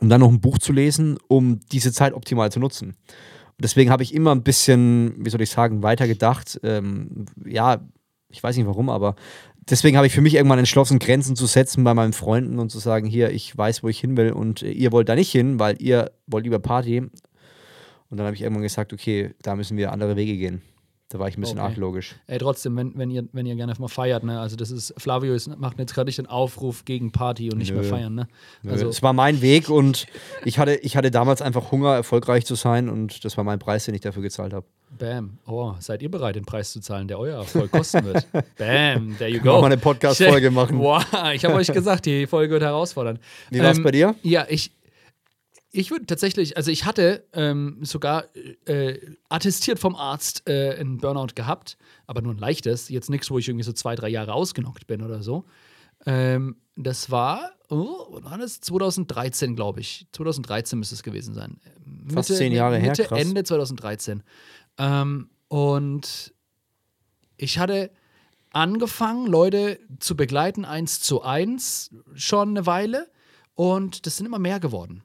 um 0.00 0.08
dann 0.08 0.20
noch 0.20 0.28
ein 0.28 0.40
Buch 0.40 0.58
zu 0.58 0.72
lesen, 0.72 1.18
um 1.28 1.60
diese 1.72 1.92
Zeit 1.92 2.12
optimal 2.14 2.50
zu 2.50 2.58
nutzen. 2.60 2.88
Und 2.90 3.62
deswegen 3.64 3.90
habe 3.90 4.02
ich 4.02 4.12
immer 4.12 4.34
ein 4.34 4.42
bisschen, 4.42 5.14
wie 5.24 5.30
soll 5.30 5.40
ich 5.40 5.50
sagen, 5.50 5.82
weitergedacht. 5.82 6.60
Ähm, 6.62 7.26
ja, 7.46 7.80
ich 8.28 8.42
weiß 8.42 8.56
nicht 8.56 8.66
warum, 8.66 8.90
aber 8.90 9.14
deswegen 9.68 9.96
habe 9.96 10.06
ich 10.06 10.14
für 10.14 10.20
mich 10.20 10.34
irgendwann 10.34 10.58
entschlossen, 10.58 10.98
Grenzen 10.98 11.36
zu 11.36 11.46
setzen 11.46 11.84
bei 11.84 11.94
meinen 11.94 12.12
Freunden 12.12 12.58
und 12.58 12.70
zu 12.70 12.78
sagen, 12.78 13.06
hier, 13.06 13.30
ich 13.30 13.56
weiß, 13.56 13.82
wo 13.82 13.88
ich 13.88 14.00
hin 14.00 14.16
will 14.16 14.32
und 14.32 14.62
äh, 14.62 14.70
ihr 14.70 14.92
wollt 14.92 15.08
da 15.08 15.14
nicht 15.14 15.32
hin, 15.32 15.58
weil 15.58 15.80
ihr 15.80 16.10
wollt 16.26 16.44
lieber 16.44 16.58
Party. 16.58 16.98
Und 18.08 18.18
dann 18.18 18.26
habe 18.26 18.36
ich 18.36 18.42
irgendwann 18.42 18.62
gesagt, 18.62 18.92
okay, 18.92 19.34
da 19.42 19.56
müssen 19.56 19.76
wir 19.76 19.92
andere 19.92 20.16
Wege 20.16 20.36
gehen. 20.36 20.62
Da 21.08 21.20
war 21.20 21.28
ich 21.28 21.38
ein 21.38 21.40
bisschen 21.40 21.60
Okay. 21.60 21.68
arglogisch. 21.68 22.16
Ey, 22.26 22.38
trotzdem, 22.38 22.74
wenn, 22.76 22.98
wenn, 22.98 23.10
ihr, 23.12 23.28
wenn 23.32 23.46
ihr 23.46 23.54
gerne 23.54 23.72
mal 23.78 23.86
feiert, 23.86 24.24
ne? 24.24 24.40
Also 24.40 24.56
das 24.56 24.72
ist, 24.72 24.92
Flavio 24.98 25.34
ist, 25.34 25.46
macht 25.56 25.78
jetzt 25.78 25.94
gerade 25.94 26.08
nicht 26.08 26.18
den 26.18 26.26
Aufruf 26.26 26.84
gegen 26.84 27.12
Party 27.12 27.48
und 27.52 27.58
nicht 27.58 27.70
Nö. 27.70 27.76
mehr 27.80 27.84
feiern, 27.88 28.14
ne? 28.16 28.28
Also, 28.68 28.88
es 28.88 29.04
war 29.04 29.12
mein 29.12 29.40
Weg 29.40 29.70
und 29.70 30.06
ich 30.44 30.58
hatte, 30.58 30.74
ich 30.74 30.96
hatte 30.96 31.12
damals 31.12 31.42
einfach 31.42 31.70
Hunger, 31.70 31.94
erfolgreich 31.94 32.44
zu 32.44 32.56
sein 32.56 32.88
und 32.88 33.24
das 33.24 33.36
war 33.36 33.44
mein 33.44 33.60
Preis, 33.60 33.84
den 33.84 33.94
ich 33.94 34.00
dafür 34.00 34.22
gezahlt 34.22 34.52
habe. 34.52 34.66
bam. 34.98 35.38
Oh, 35.46 35.74
seid 35.78 36.02
ihr 36.02 36.10
bereit, 36.10 36.34
den 36.34 36.44
Preis 36.44 36.72
zu 36.72 36.80
zahlen, 36.80 37.06
der 37.06 37.20
euer 37.20 37.36
Erfolg 37.36 37.70
kosten 37.70 38.04
wird? 38.04 38.26
bam, 38.58 39.16
there 39.16 39.30
you 39.30 39.40
go. 39.40 39.60
mal 39.60 39.66
eine 39.66 39.76
Podcast-Folge 39.76 40.50
machen. 40.50 40.80
Wow, 40.80 41.04
ich 41.32 41.44
habe 41.44 41.54
euch 41.54 41.68
gesagt, 41.72 42.06
die 42.06 42.26
Folge 42.26 42.54
wird 42.54 42.62
herausfordernd. 42.64 43.20
Wie 43.50 43.60
war 43.60 43.70
es 43.70 43.78
Ähm, 43.78 43.84
bei 43.84 43.92
dir? 43.92 44.16
Ja, 44.24 44.44
ich, 44.48 44.72
ich 45.76 45.90
würde 45.90 46.06
tatsächlich, 46.06 46.56
also 46.56 46.70
ich 46.70 46.84
hatte 46.84 47.24
ähm, 47.32 47.78
sogar 47.82 48.24
äh, 48.66 48.98
attestiert 49.28 49.78
vom 49.78 49.94
Arzt 49.94 50.48
äh, 50.48 50.76
einen 50.78 50.98
Burnout 50.98 51.34
gehabt, 51.34 51.76
aber 52.06 52.22
nur 52.22 52.34
ein 52.34 52.38
leichtes, 52.38 52.88
jetzt 52.88 53.10
nichts, 53.10 53.30
wo 53.30 53.38
ich 53.38 53.48
irgendwie 53.48 53.64
so 53.64 53.72
zwei, 53.72 53.94
drei 53.94 54.08
Jahre 54.08 54.32
ausgenockt 54.32 54.86
bin 54.86 55.02
oder 55.02 55.22
so. 55.22 55.44
Ähm, 56.06 56.56
das 56.76 57.10
war, 57.10 57.50
oh, 57.68 58.18
war 58.22 58.38
das? 58.38 58.60
2013, 58.60 59.56
glaube 59.56 59.80
ich. 59.80 60.06
2013 60.12 60.78
müsste 60.78 60.94
es 60.94 61.02
gewesen 61.02 61.34
sein. 61.34 61.58
Fast 62.12 62.34
zehn 62.34 62.52
Jahre 62.52 62.78
her, 62.78 62.90
Mitte, 62.90 63.04
krass. 63.04 63.20
Ende 63.20 63.44
2013. 63.44 64.22
Ähm, 64.78 65.30
und 65.48 66.34
ich 67.36 67.58
hatte 67.58 67.90
angefangen, 68.50 69.26
Leute 69.26 69.78
zu 69.98 70.16
begleiten, 70.16 70.64
eins 70.64 71.00
zu 71.00 71.22
eins, 71.22 71.90
schon 72.14 72.50
eine 72.50 72.66
Weile. 72.66 73.08
Und 73.54 74.06
das 74.06 74.16
sind 74.18 74.26
immer 74.26 74.38
mehr 74.38 74.60
geworden. 74.60 75.02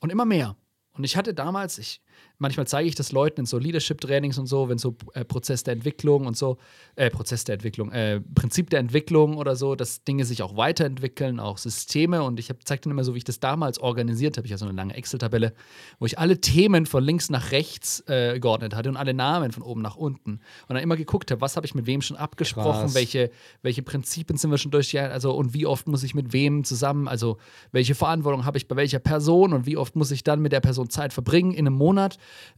Und 0.00 0.10
immer 0.10 0.24
mehr. 0.24 0.56
Und 0.92 1.04
ich 1.04 1.16
hatte 1.16 1.34
damals, 1.34 1.78
ich, 1.78 2.02
manchmal 2.38 2.66
zeige 2.66 2.88
ich 2.88 2.94
das 2.94 3.12
Leuten 3.12 3.40
in 3.40 3.46
so 3.46 3.58
Leadership-Trainings 3.58 4.38
und 4.38 4.46
so, 4.46 4.68
wenn 4.68 4.78
so 4.78 4.94
äh, 5.14 5.24
Prozess 5.24 5.64
der 5.64 5.74
Entwicklung 5.74 6.26
und 6.26 6.36
so, 6.36 6.58
äh, 6.96 7.10
Prozess 7.10 7.44
der 7.44 7.54
Entwicklung, 7.54 7.92
äh, 7.92 8.20
Prinzip 8.34 8.70
der 8.70 8.80
Entwicklung 8.80 9.36
oder 9.36 9.56
so, 9.56 9.74
dass 9.74 10.04
Dinge 10.04 10.24
sich 10.24 10.42
auch 10.42 10.56
weiterentwickeln, 10.56 11.40
auch 11.40 11.58
Systeme. 11.58 12.22
Und 12.22 12.38
ich 12.38 12.50
zeige 12.64 12.82
dann 12.82 12.92
immer 12.92 13.04
so, 13.04 13.14
wie 13.14 13.18
ich 13.18 13.24
das 13.24 13.40
damals 13.40 13.78
organisiert 13.78 14.36
habe. 14.36 14.46
Ich 14.46 14.52
habe 14.52 14.58
so 14.58 14.66
eine 14.66 14.76
lange 14.76 14.94
Excel-Tabelle, 14.94 15.52
wo 15.98 16.06
ich 16.06 16.18
alle 16.18 16.40
Themen 16.40 16.86
von 16.86 17.02
links 17.02 17.30
nach 17.30 17.52
rechts 17.52 18.02
äh, 18.08 18.38
geordnet 18.38 18.74
hatte 18.74 18.88
und 18.88 18.96
alle 18.96 19.14
Namen 19.14 19.52
von 19.52 19.62
oben 19.62 19.82
nach 19.82 19.96
unten. 19.96 20.40
Und 20.68 20.74
dann 20.74 20.82
immer 20.82 20.96
geguckt 20.96 21.30
habe, 21.30 21.40
was 21.40 21.56
habe 21.56 21.66
ich 21.66 21.74
mit 21.74 21.86
wem 21.86 22.00
schon 22.00 22.16
abgesprochen, 22.16 22.94
welche, 22.94 23.30
welche 23.62 23.82
Prinzipien 23.82 24.38
sind 24.38 24.50
wir 24.50 24.58
schon 24.58 24.70
durch, 24.70 24.98
also 24.98 25.32
und 25.32 25.54
wie 25.54 25.66
oft 25.66 25.88
muss 25.88 26.02
ich 26.02 26.14
mit 26.14 26.32
wem 26.32 26.64
zusammen, 26.64 27.08
also 27.08 27.38
welche 27.72 27.94
Verantwortung 27.94 28.44
habe 28.44 28.58
ich 28.58 28.68
bei 28.68 28.76
welcher 28.76 28.98
Person 28.98 29.52
und 29.52 29.66
wie 29.66 29.76
oft 29.76 29.96
muss 29.96 30.10
ich 30.10 30.24
dann 30.24 30.40
mit 30.40 30.52
der 30.52 30.60
Person 30.60 30.88
Zeit 30.90 31.12
verbringen 31.12 31.52
in 31.52 31.66
einem 31.66 31.76
Monat 31.76 32.07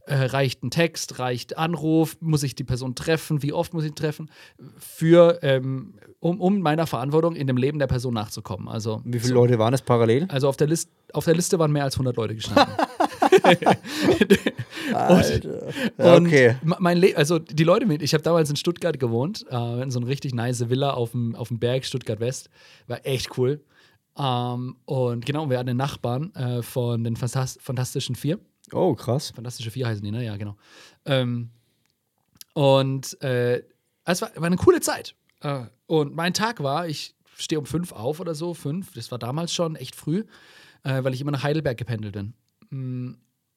äh, 0.05 0.15
reicht 0.15 0.63
ein 0.63 0.71
Text, 0.71 1.19
reicht 1.19 1.57
Anruf, 1.57 2.17
muss 2.21 2.43
ich 2.43 2.55
die 2.55 2.63
Person 2.63 2.95
treffen, 2.95 3.43
wie 3.43 3.53
oft 3.53 3.73
muss 3.73 3.83
ich 3.83 3.93
treffen, 3.93 4.29
für, 4.77 5.39
ähm, 5.41 5.95
um, 6.19 6.39
um 6.39 6.59
meiner 6.61 6.87
Verantwortung 6.87 7.35
in 7.35 7.47
dem 7.47 7.57
Leben 7.57 7.79
der 7.79 7.87
Person 7.87 8.13
nachzukommen. 8.13 8.67
Also, 8.67 9.01
wie 9.03 9.19
viele 9.19 9.29
so, 9.29 9.35
Leute 9.35 9.59
waren 9.59 9.73
es 9.73 9.81
parallel? 9.81 10.25
Also 10.29 10.47
auf 10.47 10.57
der, 10.57 10.67
List, 10.67 10.89
auf 11.13 11.25
der 11.25 11.35
Liste 11.35 11.59
waren 11.59 11.71
mehr 11.71 11.83
als 11.83 11.95
100 11.95 12.15
Leute 12.15 12.35
gestanden. 12.35 12.73
Alter. 14.93 15.67
und, 15.97 16.27
okay. 16.27 16.55
mein 16.63 16.97
Le 16.97 17.15
also 17.15 17.39
die 17.39 17.63
Leute 17.63 17.85
mit, 17.85 18.01
ich 18.01 18.13
habe 18.13 18.23
damals 18.23 18.49
in 18.49 18.55
Stuttgart 18.55 18.99
gewohnt, 18.99 19.45
äh, 19.49 19.83
in 19.83 19.91
so 19.91 19.99
einer 19.99 20.07
richtig 20.07 20.33
nice 20.33 20.69
Villa 20.69 20.91
auf 20.91 21.11
dem, 21.11 21.35
auf 21.35 21.47
dem 21.49 21.59
Berg 21.59 21.85
Stuttgart 21.85 22.19
West. 22.19 22.49
War 22.87 23.05
echt 23.05 23.37
cool. 23.37 23.61
Ähm, 24.17 24.77
und 24.85 25.25
genau, 25.25 25.49
wir 25.49 25.57
hatten 25.57 25.69
einen 25.69 25.77
Nachbarn 25.77 26.33
äh, 26.35 26.61
von 26.61 27.03
den 27.03 27.15
Fantastischen 27.15 28.15
Vier. 28.15 28.39
Oh, 28.71 28.95
krass. 28.95 29.31
Fantastische 29.31 29.71
Vier 29.71 29.87
heißen 29.87 30.03
die, 30.03 30.11
ne? 30.11 30.23
Ja, 30.23 30.37
genau. 30.37 30.55
Ähm, 31.05 31.49
und 32.53 33.21
äh, 33.21 33.63
es 34.05 34.21
war, 34.21 34.31
war, 34.35 34.43
eine 34.43 34.57
coole 34.57 34.81
Zeit. 34.81 35.15
Äh, 35.41 35.65
und 35.87 36.15
mein 36.15 36.33
Tag 36.33 36.61
war, 36.61 36.87
ich 36.87 37.15
stehe 37.37 37.59
um 37.59 37.65
fünf 37.65 37.91
auf 37.91 38.19
oder 38.19 38.35
so, 38.35 38.53
fünf, 38.53 38.93
das 38.93 39.11
war 39.11 39.19
damals 39.19 39.53
schon 39.53 39.75
echt 39.75 39.95
früh, 39.95 40.23
äh, 40.83 41.03
weil 41.03 41.13
ich 41.13 41.21
immer 41.21 41.31
nach 41.31 41.43
Heidelberg 41.43 41.77
gependelt 41.77 42.13
bin. 42.13 42.33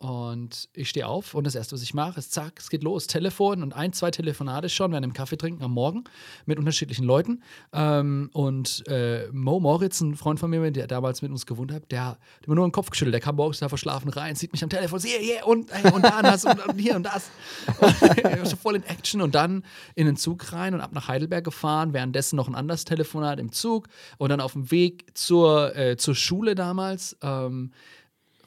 Und 0.05 0.69
ich 0.75 0.91
stehe 0.91 1.07
auf 1.07 1.33
und 1.33 1.45
das 1.45 1.55
erste, 1.55 1.75
was 1.75 1.83
ich 1.83 1.95
mache, 1.95 2.19
ist 2.19 2.31
zack, 2.31 2.59
es 2.59 2.69
geht 2.69 2.83
los. 2.83 3.07
Telefon 3.07 3.63
und 3.63 3.73
ein, 3.73 3.95
zwei 3.95 4.11
Telefonate 4.11 4.69
schon 4.69 4.91
während 4.91 5.03
dem 5.03 5.15
Kaffee 5.15 5.39
trinken 5.39 5.65
am 5.65 5.73
Morgen 5.73 6.05
mit 6.45 6.59
unterschiedlichen 6.59 7.07
Leuten. 7.07 7.43
Ähm, 7.73 8.29
und 8.35 8.87
äh, 8.87 9.29
Mo 9.33 9.61
Moritz, 9.61 10.03
ein 10.03 10.15
Freund 10.15 10.39
von 10.39 10.51
mir, 10.51 10.71
der 10.71 10.89
damals 10.89 11.23
mit 11.23 11.31
uns 11.31 11.47
gewohnt 11.47 11.73
hat, 11.73 11.91
der 11.91 12.05
hat 12.05 12.19
mir 12.47 12.55
nur 12.55 12.67
den 12.67 12.73
Kopf 12.73 12.91
geschüttelt. 12.91 13.15
Der 13.15 13.23
kam 13.23 13.37
morgens 13.37 13.61
da 13.61 13.71
verschlafen 13.71 14.11
rein, 14.11 14.37
sieht 14.37 14.53
mich 14.53 14.63
am 14.63 14.69
Telefon, 14.69 15.01
yeah, 15.07 15.23
yeah, 15.23 15.45
und, 15.47 15.73
hey, 15.73 15.91
und 15.91 16.05
da 16.05 16.21
das 16.21 16.45
und, 16.45 16.63
und, 16.69 16.79
hier 16.79 16.97
und 16.97 17.05
das. 17.05 17.31
Und, 17.81 18.47
so 18.47 18.57
voll 18.57 18.77
in 18.77 18.83
Action 18.83 19.23
und 19.23 19.35
dann 19.35 19.65
in 19.95 20.05
den 20.05 20.17
Zug 20.17 20.53
rein 20.53 20.75
und 20.75 20.83
ab 20.83 20.93
nach 20.93 21.09
Heidelberg 21.09 21.45
gefahren. 21.45 21.95
Währenddessen 21.95 22.37
noch 22.37 22.47
ein 22.47 22.55
anderes 22.55 22.85
Telefonat 22.85 23.41
im 23.41 23.53
Zug 23.53 23.89
und 24.19 24.29
dann 24.29 24.43
auf 24.43 24.53
dem 24.53 24.71
Weg 24.71 25.07
zur, 25.15 25.75
äh, 25.75 25.97
zur 25.97 26.15
Schule 26.15 26.55
damals. 26.55 27.17
Ähm, 27.23 27.71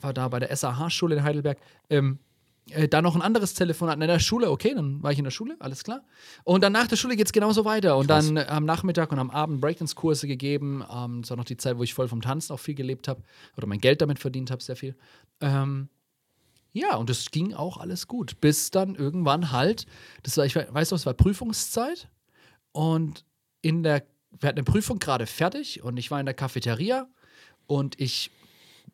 war 0.01 0.13
da 0.13 0.27
bei 0.27 0.39
der 0.39 0.55
SAH-Schule 0.55 1.15
in 1.15 1.23
Heidelberg. 1.23 1.57
Ähm, 1.89 2.19
äh, 2.71 2.87
dann 2.87 3.03
noch 3.03 3.15
ein 3.15 3.21
anderes 3.21 3.53
Telefonat 3.53 3.95
in 3.95 4.07
der 4.07 4.19
Schule, 4.19 4.51
okay, 4.51 4.73
dann 4.75 5.01
war 5.01 5.11
ich 5.11 5.17
in 5.17 5.23
der 5.23 5.31
Schule, 5.31 5.55
alles 5.59 5.83
klar. 5.83 6.03
Und 6.43 6.63
dann 6.63 6.73
nach 6.73 6.87
der 6.87 6.97
Schule 6.97 7.15
geht 7.15 7.27
es 7.27 7.31
genauso 7.31 7.65
weiter. 7.65 7.97
Und 7.97 8.07
Krass. 8.07 8.27
dann 8.27 8.37
äh, 8.37 8.45
am 8.47 8.65
Nachmittag 8.65 9.11
und 9.11 9.19
am 9.19 9.29
Abend 9.29 9.61
Breakdance-Kurse 9.61 10.27
gegeben. 10.27 10.83
Ähm, 10.91 11.21
das 11.21 11.29
war 11.29 11.37
noch 11.37 11.45
die 11.45 11.57
Zeit, 11.57 11.77
wo 11.77 11.83
ich 11.83 11.93
voll 11.93 12.07
vom 12.07 12.21
Tanzen 12.21 12.53
auch 12.53 12.59
viel 12.59 12.75
gelebt 12.75 13.07
habe 13.07 13.21
oder 13.55 13.67
mein 13.67 13.79
Geld 13.79 14.01
damit 14.01 14.19
verdient 14.19 14.51
habe, 14.51 14.61
sehr 14.61 14.75
viel. 14.75 14.95
Ähm, 15.39 15.89
ja, 16.73 16.95
und 16.95 17.09
es 17.09 17.31
ging 17.31 17.53
auch 17.53 17.77
alles 17.77 18.07
gut. 18.07 18.39
Bis 18.41 18.69
dann 18.69 18.95
irgendwann 18.95 19.51
halt, 19.51 19.85
das 20.23 20.37
war, 20.37 20.45
ich 20.45 20.55
weiß 20.55 20.91
noch, 20.91 20.97
es 20.97 21.05
war 21.05 21.13
Prüfungszeit. 21.13 22.09
Und 22.71 23.23
in 23.61 23.81
der, 23.83 24.03
wir 24.39 24.49
hatten 24.49 24.59
eine 24.59 24.63
Prüfung 24.63 24.99
gerade 24.99 25.25
fertig 25.25 25.81
und 25.83 25.97
ich 25.97 26.11
war 26.11 26.19
in 26.19 26.25
der 26.25 26.35
Cafeteria 26.35 27.07
und 27.65 27.99
ich 27.99 28.29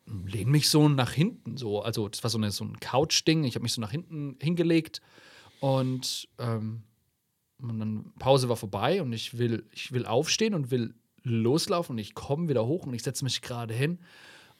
lehne 0.06 0.50
mich 0.50 0.68
so 0.68 0.88
nach 0.88 1.12
hinten, 1.12 1.56
so, 1.56 1.82
also 1.82 2.08
das 2.08 2.22
war 2.22 2.30
so, 2.30 2.38
eine, 2.38 2.50
so 2.50 2.64
ein 2.64 2.78
Couch-Ding, 2.80 3.44
ich 3.44 3.54
habe 3.54 3.62
mich 3.62 3.72
so 3.72 3.80
nach 3.80 3.90
hinten 3.90 4.36
hingelegt 4.40 5.00
und, 5.60 6.28
ähm, 6.38 6.82
und 7.60 7.78
dann 7.78 8.12
Pause 8.18 8.48
war 8.48 8.56
vorbei 8.56 9.00
und 9.00 9.12
ich 9.12 9.38
will, 9.38 9.66
ich 9.72 9.92
will 9.92 10.06
aufstehen 10.06 10.54
und 10.54 10.70
will 10.70 10.94
loslaufen 11.22 11.94
und 11.94 11.98
ich 11.98 12.14
komme 12.14 12.48
wieder 12.48 12.66
hoch 12.66 12.86
und 12.86 12.94
ich 12.94 13.02
setze 13.02 13.24
mich 13.24 13.40
gerade 13.40 13.72
hin 13.72 13.98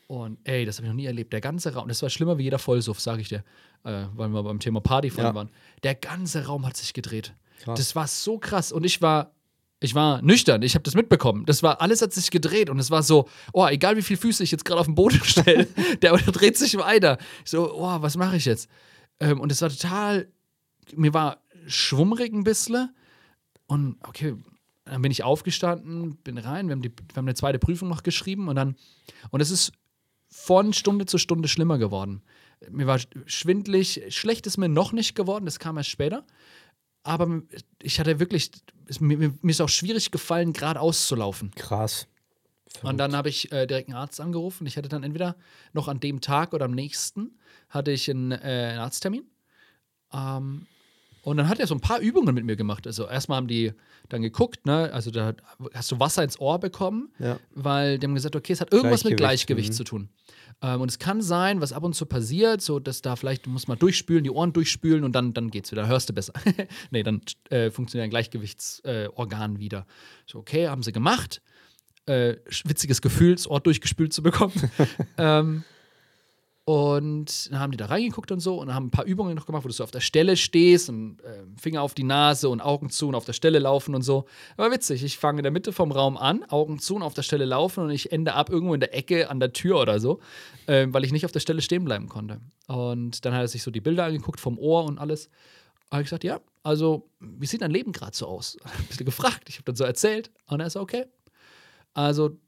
und 0.07 0.39
ey, 0.45 0.65
das 0.65 0.77
habe 0.77 0.87
ich 0.87 0.91
noch 0.91 0.97
nie 0.97 1.07
erlebt. 1.07 1.33
Der 1.33 1.41
ganze 1.41 1.75
Raum, 1.75 1.89
das 1.89 2.03
war 2.03 2.11
schlimmer 2.11 2.39
wie 2.39 2.45
jeder 2.45 2.59
Vollsuff, 2.59 3.01
sage 3.01 3.23
ich 3.23 3.29
dir, 3.29 3.45
äh, 3.85 4.07
weil 4.15 4.29
wir 4.29 4.43
beim 4.43 4.61
Thema 4.61 4.81
Party 4.81 5.11
vorhin 5.11 5.31
ja. 5.31 5.35
waren. 5.35 5.51
Der 5.83 5.95
ganze 5.95 6.47
Raum 6.47 6.67
hat 6.67 6.77
sich 6.77 6.93
gedreht. 6.95 7.35
Krass. 7.61 7.79
Das 7.79 7.97
war 7.97 8.07
so 8.07 8.39
krass 8.39 8.73
und 8.73 8.85
ich 8.85 9.01
war 9.01 9.34
ich 9.85 9.95
war 9.95 10.23
nüchtern, 10.23 10.63
ich 10.63 10.75
habe 10.75 10.83
das 10.83 10.95
mitbekommen. 10.95 11.45
Das 11.45 11.63
war, 11.63 11.83
alles 11.83 12.01
hat 12.01 12.13
sich 12.13 12.31
gedreht 12.31 12.71
und 12.71 12.79
es 12.79 12.91
war 12.91 13.03
so, 13.03 13.29
oh, 13.53 13.67
egal 13.67 13.99
wie 13.99 14.03
viele 14.03 14.19
Füße 14.19 14.43
ich 14.43 14.51
jetzt 14.51 14.65
gerade 14.65 14.81
auf 14.81 14.87
den 14.87 14.95
Boden 14.95 15.21
stelle, 15.25 15.67
der 16.01 16.17
dreht 16.17 16.57
sich 16.57 16.79
weiter. 16.79 17.19
Ich 17.45 17.51
so, 17.51 17.71
oh, 17.75 18.01
was 18.01 18.17
mache 18.17 18.37
ich 18.37 18.47
jetzt? 18.47 18.69
Ähm, 19.21 19.41
und 19.41 19.53
es 19.53 19.61
war 19.61 19.69
total, 19.69 20.29
mir 20.97 21.13
war 21.13 21.43
schwummrig 21.67 22.33
ein 22.33 22.45
bisschen. 22.45 22.95
Und 23.67 23.97
okay, 24.01 24.35
dann 24.87 25.03
bin 25.03 25.13
ich 25.13 25.23
aufgestanden, 25.23 26.17
bin 26.17 26.39
rein, 26.39 26.69
wir 26.69 26.73
haben, 26.73 26.83
die, 26.83 26.91
wir 26.91 27.17
haben 27.17 27.27
eine 27.27 27.35
zweite 27.35 27.59
Prüfung 27.59 27.89
noch 27.89 28.03
geschrieben 28.03 28.49
und 28.49 28.57
dann, 28.57 28.77
und 29.31 29.41
es 29.41 29.51
ist 29.51 29.73
von 30.29 30.73
Stunde 30.73 31.05
zu 31.05 31.19
Stunde 31.19 31.49
schlimmer 31.49 31.77
geworden. 31.77 32.23
Mir 32.71 32.87
war 32.87 32.99
schwindlig, 33.27 34.03
schlecht 34.09 34.47
ist 34.47 34.57
mir 34.57 34.71
noch 34.71 34.93
nicht 34.93 35.15
geworden, 35.15 35.45
das 35.45 35.59
kam 35.59 35.77
erst 35.77 35.91
später 35.91 36.25
aber 37.05 37.43
ich 37.83 38.01
hatte 38.01 38.19
wirklich, 38.19 38.51
es, 38.87 38.99
mir, 38.99 39.17
mir, 39.17 39.35
ist 39.45 39.61
auch 39.61 39.69
schwierig 39.69 40.11
gefallen, 40.11 40.53
geradeaus 40.53 41.07
zu 41.07 41.15
laufen. 41.15 41.53
Krass. 41.55 42.09
Verrückt. 42.67 42.91
Und 42.91 42.99
dann 42.99 43.15
habe 43.15 43.29
ich 43.29 43.53
äh, 43.53 43.67
direkt 43.67 43.89
einen 43.89 43.97
Arzt 43.97 44.21
angerufen. 44.21 44.67
Ich 44.67 44.77
hatte 44.77 44.89
dann 44.89 45.05
entweder 45.05 45.37
noch 45.73 45.87
an 45.87 46.01
dem 46.01 46.21
Tag 46.21 46.53
oder 46.53 46.65
am 46.65 46.73
nächsten 46.73 47.39
hatte 47.69 47.93
ich 47.93 48.11
einen, 48.11 48.33
äh, 48.33 48.37
einen 48.71 48.81
Arzttermin. 48.81 49.31
Ähm, 50.13 50.67
und 51.25 51.39
dann 51.39 51.49
hat 51.49 51.59
er 51.59 51.67
so 51.67 51.75
ein 51.75 51.81
paar 51.81 52.01
Übungen 52.01 52.35
mit 52.35 52.45
mir 52.45 52.55
gemacht. 52.55 52.87
Also 52.87 53.09
erstmal 53.09 53.37
haben 53.37 53.49
die 53.49 53.73
dann 54.11 54.21
geguckt, 54.21 54.67
ne? 54.67 54.93
Also 54.93 55.11
da 55.11 55.35
hast 55.73 55.91
du 55.91 55.99
Wasser 55.99 56.23
ins 56.23 56.39
Ohr 56.39 56.59
bekommen, 56.59 57.11
ja. 57.19 57.39
weil 57.55 57.99
die 57.99 58.07
haben 58.07 58.15
gesagt, 58.15 58.37
okay, 58.37 58.53
es 58.53 58.61
hat 58.61 58.73
irgendwas 58.73 59.01
Gleichgewicht. 59.01 59.11
mit 59.11 59.19
Gleichgewicht 59.19 59.69
mhm. 59.71 59.75
zu 59.75 59.85
tun. 59.85 60.09
Ähm, 60.61 60.83
und 60.83 60.91
es 60.91 60.99
kann 60.99 61.23
sein, 61.23 61.63
was 61.63 61.73
ab 61.73 61.83
und 61.83 61.95
zu 61.95 62.05
passiert, 62.05 62.61
so 62.61 62.79
dass 62.79 63.01
da 63.01 63.17
vielleicht, 63.17 63.47
du 63.47 63.51
musst 63.51 63.69
mal 63.69 63.77
durchspülen, 63.77 64.23
die 64.23 64.31
Ohren 64.31 64.53
durchspülen 64.53 65.03
und 65.03 65.13
dann, 65.13 65.33
dann 65.33 65.51
geht's 65.51 65.73
wieder, 65.73 65.87
hörst 65.89 66.11
du 66.11 66.13
besser. 66.13 66.35
nee, 66.91 67.03
dann 67.03 67.23
äh, 67.49 67.71
funktioniert 67.71 68.05
ein 68.05 68.11
Gleichgewichtsorgan 68.11 69.57
äh, 69.57 69.59
wieder. 69.59 69.87
So, 70.27 70.39
okay, 70.39 70.69
haben 70.69 70.83
sie 70.83 70.93
gemacht. 70.93 71.41
Äh, 72.05 72.37
witziges 72.65 73.01
Gefühl, 73.01 73.35
das 73.35 73.49
Ohr 73.49 73.61
durchgespült 73.61 74.13
zu 74.13 74.23
bekommen. 74.23 74.53
ähm, 75.17 75.65
und 76.67 77.51
dann 77.51 77.61
haben 77.61 77.73
die 77.73 77.77
da 77.77 77.87
reingeguckt 77.87 78.33
und 78.33 78.41
so 78.41 78.59
und 78.59 78.75
haben 78.75 78.87
ein 78.87 78.91
paar 78.91 79.05
Übungen 79.05 79.35
noch 79.35 79.45
gemacht, 79.45 79.65
wo 79.65 79.69
du 79.69 79.75
so 79.75 79.85
auf 79.85 79.91
der 79.91 80.01
Stelle 80.01 80.35
stehst 80.35 80.89
und 80.89 81.21
äh, 81.21 81.43
Finger 81.61 81.83
auf 81.83 81.93
die 81.93 82.05
Nase 82.05 82.49
und 82.49 82.63
Augen 82.63 82.89
zu 82.89 83.09
und 83.09 83.15
auf 83.15 83.27
der 83.27 83.35
Stelle 83.35 83.59
laufen 83.59 83.95
und 83.95 84.01
so. 84.01 84.25
Aber 84.57 84.71
witzig, 84.73 85.05
ich 85.05 85.19
fange 85.19 85.41
in 85.41 85.43
der 85.43 85.53
Mitte 85.53 85.75
vom 85.75 85.93
Raum 85.93 86.17
an, 86.17 86.43
Augen 86.45 86.79
zu 86.79 86.97
und 86.97 87.03
auf 87.03 87.13
der 87.13 87.21
Stelle 87.21 87.45
laufen 87.45 87.85
und 87.85 87.91
ich 87.91 88.13
ende 88.13 88.33
ab 88.33 88.49
irgendwo 88.49 88.73
in 88.73 88.81
der 88.81 88.95
Ecke 88.97 89.29
an 89.29 89.41
der 89.41 89.53
Tür 89.53 89.79
oder 89.79 90.01
so, 90.01 90.21
äh, 90.67 90.87
weil 90.89 91.05
ich 91.05 91.13
nicht 91.13 91.27
auf 91.27 91.33
der 91.33 91.41
Stelle 91.41 91.61
stehen 91.61 91.85
bleiben 91.85 92.09
konnte. 92.09 92.41
Und 92.67 93.27
dann 93.27 93.35
hat 93.35 93.43
er 93.43 93.49
sich 93.49 93.63
so 93.63 93.71
die 93.71 93.83
Bilder 93.83 94.05
angeguckt 94.05 94.41
vom 94.41 94.59
Ohr 94.59 94.85
und 94.85 94.99
alles. 94.99 95.29
Habe 95.91 96.01
ich 96.01 96.07
gesagt, 96.07 96.25
ja, 96.25 96.41
also, 96.63 97.11
wie 97.21 97.47
sieht 97.47 97.61
dein 97.61 97.71
Leben 97.73 97.93
gerade 97.93 98.17
so 98.17 98.27
aus? 98.27 98.57
Ein 98.65 98.87
bisschen 98.87 99.05
gefragt. 99.05 99.51
Ich 99.51 99.57
habe 99.57 99.65
dann 99.65 99.77
so 99.77 99.85
erzählt 99.85 100.31
und 100.47 100.61
er 100.61 100.67
ist 100.69 100.77
okay. 100.77 101.05
Also, 101.93 102.39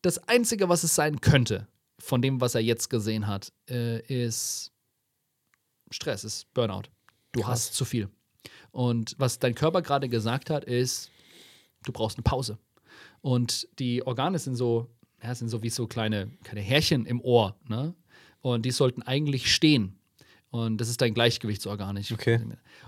das 0.00 0.16
Einzige, 0.28 0.70
was 0.70 0.82
es 0.82 0.94
sein 0.94 1.20
könnte, 1.20 1.68
von 2.00 2.22
dem, 2.22 2.40
was 2.40 2.54
er 2.54 2.60
jetzt 2.60 2.88
gesehen 2.90 3.26
hat, 3.26 3.52
äh, 3.68 4.00
ist 4.00 4.72
Stress, 5.90 6.24
ist 6.24 6.52
Burnout. 6.54 6.84
Du 7.32 7.40
Krass. 7.40 7.50
hast 7.50 7.74
zu 7.74 7.84
viel. 7.84 8.08
Und 8.72 9.14
was 9.18 9.38
dein 9.38 9.54
Körper 9.54 9.82
gerade 9.82 10.08
gesagt 10.08 10.50
hat, 10.50 10.64
ist, 10.64 11.10
du 11.84 11.92
brauchst 11.92 12.16
eine 12.16 12.22
Pause. 12.22 12.58
Und 13.20 13.68
die 13.78 14.06
Organe 14.06 14.38
sind 14.38 14.54
so, 14.56 14.88
ja, 15.22 15.34
sind 15.34 15.48
so 15.48 15.62
wie 15.62 15.70
so 15.70 15.86
kleine, 15.86 16.30
kleine 16.42 16.60
Härchen 16.60 17.06
im 17.06 17.20
Ohr. 17.20 17.56
Ne? 17.68 17.94
Und 18.40 18.64
die 18.64 18.70
sollten 18.70 19.02
eigentlich 19.02 19.52
stehen. 19.52 19.96
Und 20.50 20.78
das 20.80 20.88
ist 20.88 21.00
dein 21.00 21.14
Gleichgewichtsorgan. 21.14 21.96
Okay. 22.12 22.40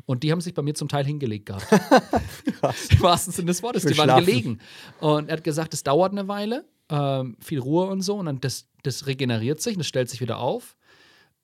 Und 0.05 0.25
die 0.25 0.33
haben 0.33 0.41
sich 0.41 0.53
bei 0.53 0.63
mir 0.63 0.75
zum 0.75 0.89
Teil 0.89 1.05
hingelegt 1.05 1.47
gehabt. 1.47 1.67
Im 2.91 3.03
wahrsten 3.03 3.33
Sinne 3.33 3.47
des 3.47 3.63
Wortes. 3.63 3.85
Die 3.85 3.97
waren 3.97 4.25
gelegen. 4.25 4.59
Und 4.99 5.29
er 5.29 5.37
hat 5.37 5.45
gesagt, 5.45 5.73
es 5.73 5.85
dauert 5.85 6.11
eine 6.11 6.27
Weile, 6.27 6.65
ähm, 6.93 7.37
viel 7.41 7.59
Ruhe 7.59 7.87
und 7.87 8.03
so. 8.03 8.17
Und 8.17 8.27
dann 8.27 8.41
das, 8.41 8.69
das 8.83 9.07
regeneriert 9.07 9.61
sich, 9.61 9.77
das 9.77 9.87
stellt 9.87 10.11
sich 10.11 10.21
wieder 10.21 10.39
auf. 10.39 10.77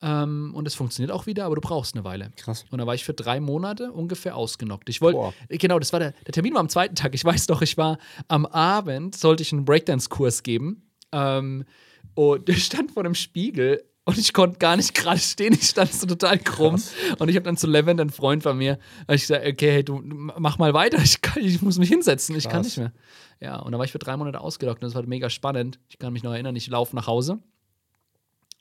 Ähm, 0.01 0.53
und 0.55 0.65
es 0.65 0.75
funktioniert 0.75 1.11
auch 1.11 1.25
wieder, 1.25 1.45
aber 1.45 1.55
du 1.55 1.61
brauchst 1.61 1.95
eine 1.95 2.05
Weile. 2.05 2.31
Krass. 2.37 2.63
Und 2.69 2.77
da 2.77 2.87
war 2.87 2.95
ich 2.95 3.03
für 3.03 3.13
drei 3.13 3.41
Monate 3.41 3.91
ungefähr 3.91 4.35
ausgenockt. 4.35 4.87
Ich 4.87 5.01
wollte, 5.01 5.33
genau, 5.49 5.79
das 5.79 5.91
war 5.91 5.99
der, 5.99 6.13
der 6.25 6.31
Termin 6.31 6.53
war 6.53 6.61
am 6.61 6.69
zweiten 6.69 6.95
Tag. 6.95 7.13
Ich 7.15 7.25
weiß 7.25 7.47
doch, 7.47 7.61
ich 7.61 7.75
war 7.75 7.97
am 8.27 8.45
Abend, 8.45 9.15
sollte 9.15 9.43
ich 9.43 9.51
einen 9.51 9.65
Breakdance-Kurs 9.65 10.43
geben. 10.43 10.89
Ähm, 11.11 11.65
und 12.13 12.47
ich 12.49 12.63
stand 12.63 12.91
vor 12.91 13.03
dem 13.03 13.15
Spiegel 13.15 13.83
und 14.09 14.17
ich 14.17 14.33
konnte 14.33 14.57
gar 14.59 14.75
nicht 14.75 14.93
gerade 14.93 15.19
stehen. 15.19 15.53
Ich 15.53 15.69
stand 15.69 15.93
so 15.93 16.07
total 16.07 16.37
krumm. 16.39 16.75
Krass. 16.75 16.93
Und 17.19 17.29
ich 17.29 17.35
habe 17.35 17.43
dann 17.43 17.57
zu 17.57 17.67
Levent, 17.67 18.01
ein 18.01 18.09
Freund 18.09 18.43
von 18.43 18.57
mir, 18.57 18.79
ich 19.07 19.21
gesagt, 19.21 19.45
okay, 19.45 19.71
hey, 19.71 19.83
du 19.83 20.01
mach 20.03 20.57
mal 20.57 20.73
weiter. 20.73 20.99
Ich, 21.01 21.21
kann, 21.21 21.43
ich 21.43 21.61
muss 21.61 21.77
mich 21.77 21.89
hinsetzen. 21.89 22.35
Ich 22.35 22.45
Krass. 22.45 22.51
kann 22.51 22.61
nicht 22.63 22.77
mehr. 22.77 22.93
Ja, 23.39 23.57
und 23.57 23.71
dann 23.71 23.79
war 23.79 23.85
ich 23.85 23.91
für 23.91 23.99
drei 23.99 24.17
Monate 24.17 24.41
ausgelockt 24.41 24.83
und 24.83 24.87
das 24.87 24.95
war 24.95 25.03
mega 25.03 25.29
spannend. 25.29 25.79
Ich 25.87 25.99
kann 25.99 26.11
mich 26.11 26.23
noch 26.23 26.33
erinnern, 26.33 26.55
ich 26.55 26.67
laufe 26.67 26.95
nach 26.95 27.07
Hause 27.07 27.39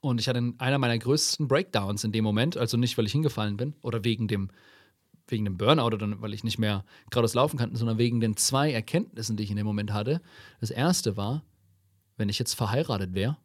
und 0.00 0.21
ich 0.21 0.28
hatte 0.28 0.52
einer 0.59 0.78
meiner 0.78 0.99
größten 0.99 1.49
Breakdowns 1.49 2.05
in 2.05 2.12
dem 2.12 2.25
Moment. 2.25 2.57
Also 2.57 2.76
nicht, 2.76 2.97
weil 2.99 3.07
ich 3.07 3.12
hingefallen 3.12 3.57
bin 3.57 3.75
oder 3.83 4.05
wegen 4.05 4.28
dem 4.28 4.50
wegen 5.31 5.45
dem 5.45 5.59
Burnout 5.59 5.95
oder 5.95 6.21
weil 6.23 6.33
ich 6.33 6.43
nicht 6.43 6.59
mehr 6.59 6.85
geradeaus 7.11 7.35
laufen 7.35 7.59
kann, 7.59 7.75
sondern 7.75 7.99
wegen 7.99 8.21
den 8.21 8.37
zwei 8.37 8.73
Erkenntnissen, 8.73 9.37
die 9.37 9.45
ich 9.45 9.50
in 9.50 9.57
dem 9.57 9.67
Moment 9.67 9.93
hatte. 9.93 10.23
Das 10.61 10.71
erste 10.71 11.19
war, 11.19 11.45
wenn 12.17 12.31
ich 12.31 12.38
jetzt 12.38 12.55
verheiratet 12.55 13.14
wäre, 13.14 13.37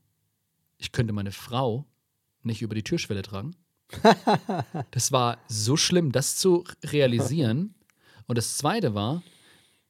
ich 0.77 0.91
könnte 0.91 1.13
meine 1.13 1.31
Frau 1.31 1.85
nicht 2.45 2.61
über 2.61 2.75
die 2.75 2.83
Türschwelle 2.83 3.21
tragen. 3.21 3.55
das 4.91 5.11
war 5.11 5.37
so 5.47 5.77
schlimm, 5.77 6.11
das 6.11 6.37
zu 6.37 6.63
realisieren. 6.83 7.75
Und 8.27 8.37
das 8.37 8.57
zweite 8.57 8.95
war, 8.95 9.23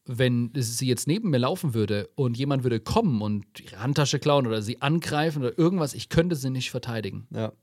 wenn 0.06 0.52
sie 0.56 0.88
jetzt 0.88 1.08
neben 1.08 1.30
mir 1.30 1.38
laufen 1.38 1.74
würde 1.74 2.10
und 2.16 2.38
jemand 2.38 2.64
würde 2.64 2.80
kommen 2.80 3.22
und 3.22 3.60
ihre 3.60 3.80
Handtasche 3.80 4.20
klauen 4.20 4.48
oder 4.48 4.62
sie 4.62 4.82
angreifen 4.82 5.40
oder 5.44 5.58
irgendwas, 5.58 5.94
ich 5.94 6.10
könnte 6.10 6.36
sie 6.36 6.50
nicht 6.50 6.72
verteidigen. 6.72 7.28
Ja. 7.32 7.54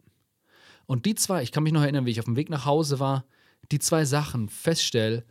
Und 0.86 1.06
die 1.06 1.14
zwei, 1.14 1.42
ich 1.42 1.52
kann 1.52 1.62
mich 1.62 1.72
noch 1.72 1.82
erinnern, 1.82 2.06
wie 2.06 2.10
ich 2.10 2.18
auf 2.18 2.24
dem 2.24 2.36
Weg 2.36 2.48
nach 2.48 2.64
Hause 2.64 2.98
war, 2.98 3.24
die 3.70 3.78
zwei 3.78 4.04
Sachen 4.04 4.48
feststelle 4.48 5.24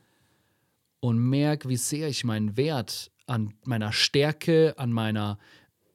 und 0.99 1.17
merke, 1.17 1.67
wie 1.67 1.77
sehr 1.77 2.07
ich 2.07 2.23
meinen 2.23 2.55
Wert 2.57 3.11
an 3.25 3.53
meiner 3.65 3.91
Stärke, 3.91 4.75
an 4.77 4.91
meiner, 4.91 5.39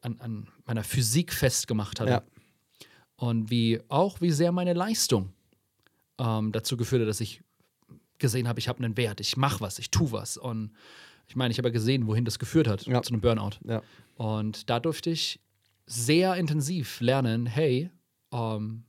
an, 0.00 0.20
an 0.20 0.48
meiner 0.66 0.84
Physik 0.84 1.32
festgemacht 1.32 2.00
hatte. 2.00 2.10
Ja. 2.10 2.22
Und 3.24 3.50
wie 3.50 3.80
auch, 3.88 4.20
wie 4.20 4.30
sehr 4.30 4.52
meine 4.52 4.74
Leistung 4.74 5.32
ähm, 6.18 6.52
dazu 6.52 6.76
geführt 6.76 7.02
hat, 7.02 7.08
dass 7.08 7.20
ich 7.20 7.42
gesehen 8.18 8.48
habe, 8.48 8.58
ich 8.58 8.68
habe 8.68 8.82
einen 8.82 8.96
Wert, 8.96 9.20
ich 9.20 9.36
mache 9.36 9.60
was, 9.60 9.78
ich 9.78 9.90
tue 9.90 10.12
was. 10.12 10.36
Und 10.36 10.72
ich 11.26 11.36
meine, 11.36 11.52
ich 11.52 11.58
habe 11.58 11.68
ja 11.68 11.72
gesehen, 11.72 12.06
wohin 12.06 12.24
das 12.24 12.38
geführt 12.38 12.68
hat, 12.68 12.86
ja. 12.86 13.02
zu 13.02 13.12
einem 13.12 13.20
Burnout. 13.20 13.58
Ja. 13.64 13.82
Und 14.16 14.68
da 14.70 14.78
durfte 14.80 15.10
ich 15.10 15.40
sehr 15.86 16.34
intensiv 16.36 17.00
lernen, 17.00 17.46
hey, 17.46 17.90
ähm, 18.32 18.84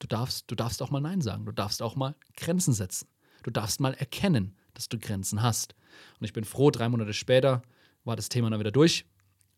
Du 0.00 0.06
darfst, 0.06 0.50
du 0.50 0.54
darfst 0.54 0.82
auch 0.82 0.90
mal 0.90 1.00
Nein 1.00 1.20
sagen. 1.20 1.44
Du 1.44 1.52
darfst 1.52 1.82
auch 1.82 1.94
mal 1.94 2.16
Grenzen 2.36 2.72
setzen. 2.72 3.06
Du 3.42 3.50
darfst 3.50 3.80
mal 3.80 3.94
erkennen, 3.94 4.56
dass 4.74 4.88
du 4.88 4.98
Grenzen 4.98 5.42
hast. 5.42 5.74
Und 6.18 6.24
ich 6.24 6.32
bin 6.32 6.44
froh, 6.44 6.70
drei 6.70 6.88
Monate 6.88 7.12
später 7.12 7.62
war 8.04 8.16
das 8.16 8.30
Thema 8.30 8.50
dann 8.50 8.58
wieder 8.58 8.72
durch. 8.72 9.04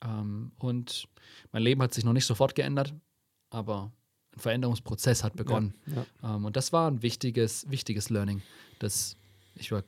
Ähm, 0.04 0.52
und 0.59 1.09
mein 1.52 1.62
Leben 1.62 1.80
hat 1.80 1.94
sich 1.94 2.04
noch 2.04 2.12
nicht 2.12 2.26
sofort 2.26 2.56
geändert, 2.56 2.92
aber 3.52 3.92
ein 4.35 4.40
Veränderungsprozess 4.40 5.23
hat 5.23 5.37
begonnen. 5.37 5.75
Ja, 5.87 6.06
ja. 6.23 6.37
Ähm, 6.37 6.44
und 6.44 6.56
das 6.56 6.73
war 6.73 6.90
ein 6.90 7.02
wichtiges, 7.02 7.71
wichtiges 7.71 8.11
Learning. 8.11 8.42
Dass 8.78 9.16
ich 9.54 9.71
war 9.71 9.85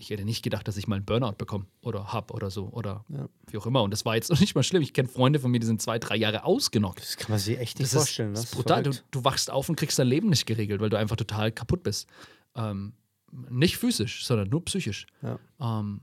ich 0.00 0.08
hätte 0.08 0.24
nicht 0.24 0.42
gedacht, 0.42 0.66
dass 0.66 0.78
ich 0.78 0.88
mal 0.88 0.96
einen 0.96 1.04
Burnout 1.04 1.34
bekomme 1.36 1.66
oder 1.82 2.12
hab 2.12 2.32
oder 2.32 2.50
so 2.50 2.68
oder 2.68 3.04
ja. 3.10 3.28
wie 3.48 3.58
auch 3.58 3.66
immer. 3.66 3.82
Und 3.82 3.90
das 3.90 4.04
war 4.06 4.14
jetzt 4.14 4.30
noch 4.30 4.40
nicht 4.40 4.54
mal 4.54 4.62
schlimm. 4.62 4.82
Ich 4.82 4.94
kenne 4.94 5.08
Freunde 5.08 5.38
von 5.38 5.50
mir, 5.50 5.60
die 5.60 5.66
sind 5.66 5.82
zwei, 5.82 5.98
drei 5.98 6.16
Jahre 6.16 6.44
ausgenockt. 6.44 7.00
Das 7.00 7.16
kann 7.16 7.30
man 7.30 7.38
sich 7.38 7.58
echt 7.58 7.78
nicht 7.78 7.92
das 7.92 8.04
vorstellen. 8.04 8.32
Ist, 8.32 8.44
das 8.44 8.50
ist 8.50 8.56
brutal. 8.56 8.82
Du, 8.82 8.92
du, 9.10 9.24
wachst 9.24 9.50
auf 9.50 9.68
und 9.68 9.76
kriegst 9.76 9.98
dein 9.98 10.06
Leben 10.06 10.30
nicht 10.30 10.46
geregelt, 10.46 10.80
weil 10.80 10.88
du 10.88 10.98
einfach 10.98 11.16
total 11.16 11.52
kaputt 11.52 11.82
bist. 11.82 12.08
Ähm, 12.54 12.94
nicht 13.30 13.76
physisch, 13.76 14.24
sondern 14.24 14.48
nur 14.48 14.64
psychisch. 14.64 15.06
Ja. 15.22 15.38
Ähm, 15.60 16.00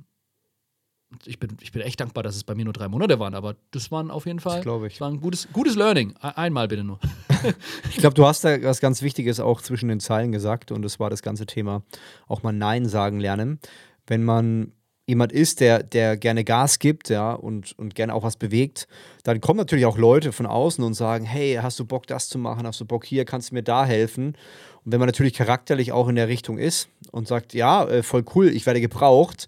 ich 1.25 1.39
bin, 1.39 1.57
ich 1.61 1.71
bin 1.71 1.81
echt 1.81 1.99
dankbar, 1.99 2.23
dass 2.23 2.35
es 2.35 2.43
bei 2.43 2.53
mir 2.55 2.65
nur 2.65 2.73
drei 2.73 2.87
Monate 2.87 3.19
waren, 3.19 3.33
aber 3.33 3.55
das 3.71 3.91
waren 3.91 4.11
auf 4.11 4.25
jeden 4.25 4.39
Fall 4.39 4.61
das 4.61 4.83
ich. 4.83 4.99
war 4.99 5.09
ein 5.09 5.21
gutes, 5.21 5.47
gutes 5.53 5.75
Learning. 5.75 6.15
Einmal 6.17 6.67
bitte 6.67 6.83
nur. 6.83 6.99
ich 7.89 7.97
glaube, 7.97 8.13
du 8.13 8.25
hast 8.25 8.43
da 8.43 8.61
was 8.63 8.81
ganz 8.81 9.01
Wichtiges 9.01 9.39
auch 9.39 9.61
zwischen 9.61 9.89
den 9.89 9.99
Zeilen 9.99 10.31
gesagt 10.31 10.71
und 10.71 10.81
das 10.81 10.99
war 10.99 11.09
das 11.09 11.21
ganze 11.21 11.45
Thema 11.45 11.83
auch 12.27 12.43
mal 12.43 12.51
Nein 12.51 12.85
sagen 12.85 13.19
lernen 13.19 13.59
wenn 14.07 14.23
man 14.23 14.71
jemand 15.05 15.31
ist, 15.31 15.61
der, 15.61 15.83
der 15.83 16.17
gerne 16.17 16.43
Gas 16.43 16.79
gibt, 16.79 17.09
ja, 17.09 17.31
und, 17.33 17.77
und 17.77 17.95
gerne 17.95 18.13
auch 18.13 18.23
was 18.23 18.35
bewegt, 18.35 18.87
dann 19.23 19.39
kommen 19.39 19.57
natürlich 19.57 19.85
auch 19.85 19.97
Leute 19.97 20.33
von 20.33 20.45
außen 20.45 20.83
und 20.83 20.95
sagen, 20.95 21.23
hey, 21.23 21.59
hast 21.61 21.79
du 21.79 21.85
Bock, 21.85 22.07
das 22.07 22.27
zu 22.27 22.37
machen? 22.37 22.67
Hast 22.67 22.81
du 22.81 22.85
Bock 22.85 23.05
hier? 23.05 23.23
Kannst 23.23 23.51
du 23.51 23.55
mir 23.55 23.63
da 23.63 23.85
helfen? 23.85 24.35
Und 24.83 24.91
wenn 24.91 24.99
man 24.99 25.07
natürlich 25.07 25.33
charakterlich 25.33 25.93
auch 25.93 26.09
in 26.09 26.15
der 26.15 26.27
Richtung 26.27 26.57
ist 26.57 26.89
und 27.11 27.27
sagt, 27.27 27.53
ja, 27.53 27.87
äh, 27.87 28.03
voll 28.03 28.25
cool, 28.35 28.47
ich 28.47 28.65
werde 28.65 28.81
gebraucht, 28.81 29.47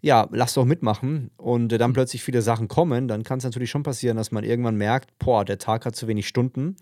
ja, 0.00 0.28
lass 0.30 0.54
doch 0.54 0.64
mitmachen 0.64 1.30
und 1.36 1.72
äh, 1.72 1.78
dann 1.78 1.92
plötzlich 1.92 2.22
viele 2.22 2.42
Sachen 2.42 2.68
kommen, 2.68 3.08
dann 3.08 3.24
kann 3.24 3.38
es 3.38 3.44
natürlich 3.44 3.70
schon 3.70 3.82
passieren, 3.82 4.16
dass 4.16 4.30
man 4.30 4.44
irgendwann 4.44 4.76
merkt, 4.76 5.18
boah, 5.18 5.44
der 5.44 5.58
Tag 5.58 5.86
hat 5.86 5.96
zu 5.96 6.06
wenig 6.06 6.28
Stunden 6.28 6.76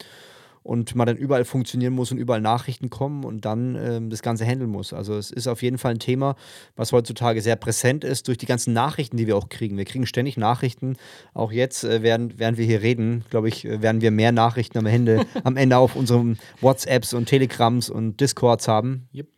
und 0.67 0.97
man 0.97 1.07
dann 1.07 1.17
überall 1.17 1.45
funktionieren 1.45 1.95
muss 1.95 2.11
und 2.11 2.19
überall 2.19 2.41
Nachrichten 2.41 2.91
kommen 2.91 3.25
und 3.25 3.45
dann 3.45 3.77
ähm, 3.77 4.11
das 4.11 4.21
Ganze 4.21 4.45
handeln 4.45 4.69
muss. 4.69 4.93
Also 4.93 5.17
es 5.17 5.31
ist 5.31 5.47
auf 5.47 5.63
jeden 5.63 5.79
Fall 5.79 5.93
ein 5.93 6.01
Thema, 6.01 6.35
was 6.75 6.93
heutzutage 6.93 7.41
sehr 7.41 7.55
präsent 7.55 8.03
ist 8.03 8.27
durch 8.27 8.37
die 8.37 8.47
ganzen 8.47 8.73
Nachrichten, 8.73 9.17
die 9.17 9.29
wir 9.29 9.37
auch 9.37 9.49
kriegen. 9.49 9.77
Wir 9.77 9.85
kriegen 9.85 10.07
ständig 10.07 10.37
Nachrichten. 10.37 10.97
Auch 11.35 11.53
jetzt, 11.53 11.85
äh, 11.85 12.03
während, 12.03 12.41
während 12.41 12.59
wir 12.59 12.67
hier 12.67 12.83
reden, 12.83 13.25
glaube 13.31 13.49
ich, 13.49 13.65
äh, 13.65 13.81
werden 13.81 14.01
wir 14.01 14.11
mehr 14.11 14.33
Nachrichten 14.33 14.77
am 14.79 14.87
Ende, 14.87 15.25
am 15.45 15.57
Ende 15.57 15.79
auf 15.79 15.95
unseren 15.95 16.37
WhatsApps 16.61 17.15
und 17.15 17.27
Telegrams 17.27 17.89
und 17.89 18.21
Discords 18.21 18.67
haben. 18.67 19.09
Yep. 19.15 19.29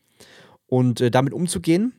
Und 0.67 1.01
äh, 1.03 1.11
damit 1.11 1.35
umzugehen, 1.35 1.93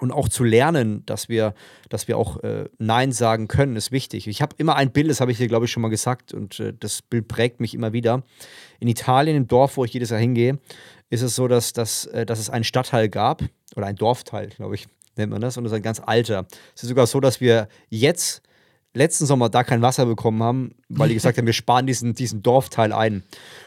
und 0.00 0.10
auch 0.10 0.28
zu 0.28 0.44
lernen, 0.44 1.04
dass 1.06 1.28
wir, 1.28 1.54
dass 1.88 2.08
wir 2.08 2.18
auch 2.18 2.42
äh, 2.42 2.68
Nein 2.78 3.12
sagen 3.12 3.48
können, 3.48 3.76
ist 3.76 3.92
wichtig. 3.92 4.26
Ich 4.26 4.42
habe 4.42 4.56
immer 4.58 4.76
ein 4.76 4.90
Bild, 4.90 5.08
das 5.08 5.20
habe 5.20 5.30
ich 5.30 5.38
dir, 5.38 5.46
glaube 5.46 5.66
ich, 5.66 5.70
schon 5.70 5.82
mal 5.82 5.88
gesagt, 5.88 6.34
und 6.34 6.58
äh, 6.60 6.72
das 6.78 7.02
Bild 7.02 7.28
prägt 7.28 7.60
mich 7.60 7.74
immer 7.74 7.92
wieder. 7.92 8.24
In 8.80 8.88
Italien, 8.88 9.36
im 9.36 9.46
Dorf, 9.46 9.76
wo 9.76 9.84
ich 9.84 9.92
jedes 9.92 10.10
Jahr 10.10 10.20
hingehe, 10.20 10.58
ist 11.10 11.22
es 11.22 11.36
so, 11.36 11.46
dass, 11.46 11.72
dass, 11.72 12.06
äh, 12.06 12.26
dass 12.26 12.38
es 12.38 12.50
einen 12.50 12.64
Stadtteil 12.64 13.08
gab, 13.08 13.42
oder 13.76 13.86
ein 13.86 13.96
Dorfteil, 13.96 14.48
glaube 14.48 14.74
ich, 14.74 14.86
nennt 15.16 15.32
man 15.32 15.40
das, 15.40 15.56
und 15.56 15.64
das 15.64 15.72
ist 15.72 15.76
ein 15.76 15.82
ganz 15.82 16.00
alter. 16.00 16.46
Es 16.74 16.82
ist 16.82 16.88
sogar 16.88 17.06
so, 17.06 17.20
dass 17.20 17.40
wir 17.40 17.68
jetzt 17.88 18.42
letzten 18.94 19.26
Sommer 19.26 19.48
da 19.48 19.64
kein 19.64 19.82
Wasser 19.82 20.06
bekommen 20.06 20.42
haben, 20.42 20.74
weil 20.88 21.08
die 21.08 21.14
gesagt 21.14 21.38
haben, 21.38 21.46
wir 21.46 21.52
sparen 21.52 21.86
diesen, 21.86 22.14
diesen 22.14 22.42
Dorfteil 22.42 22.92
ein. 22.92 23.24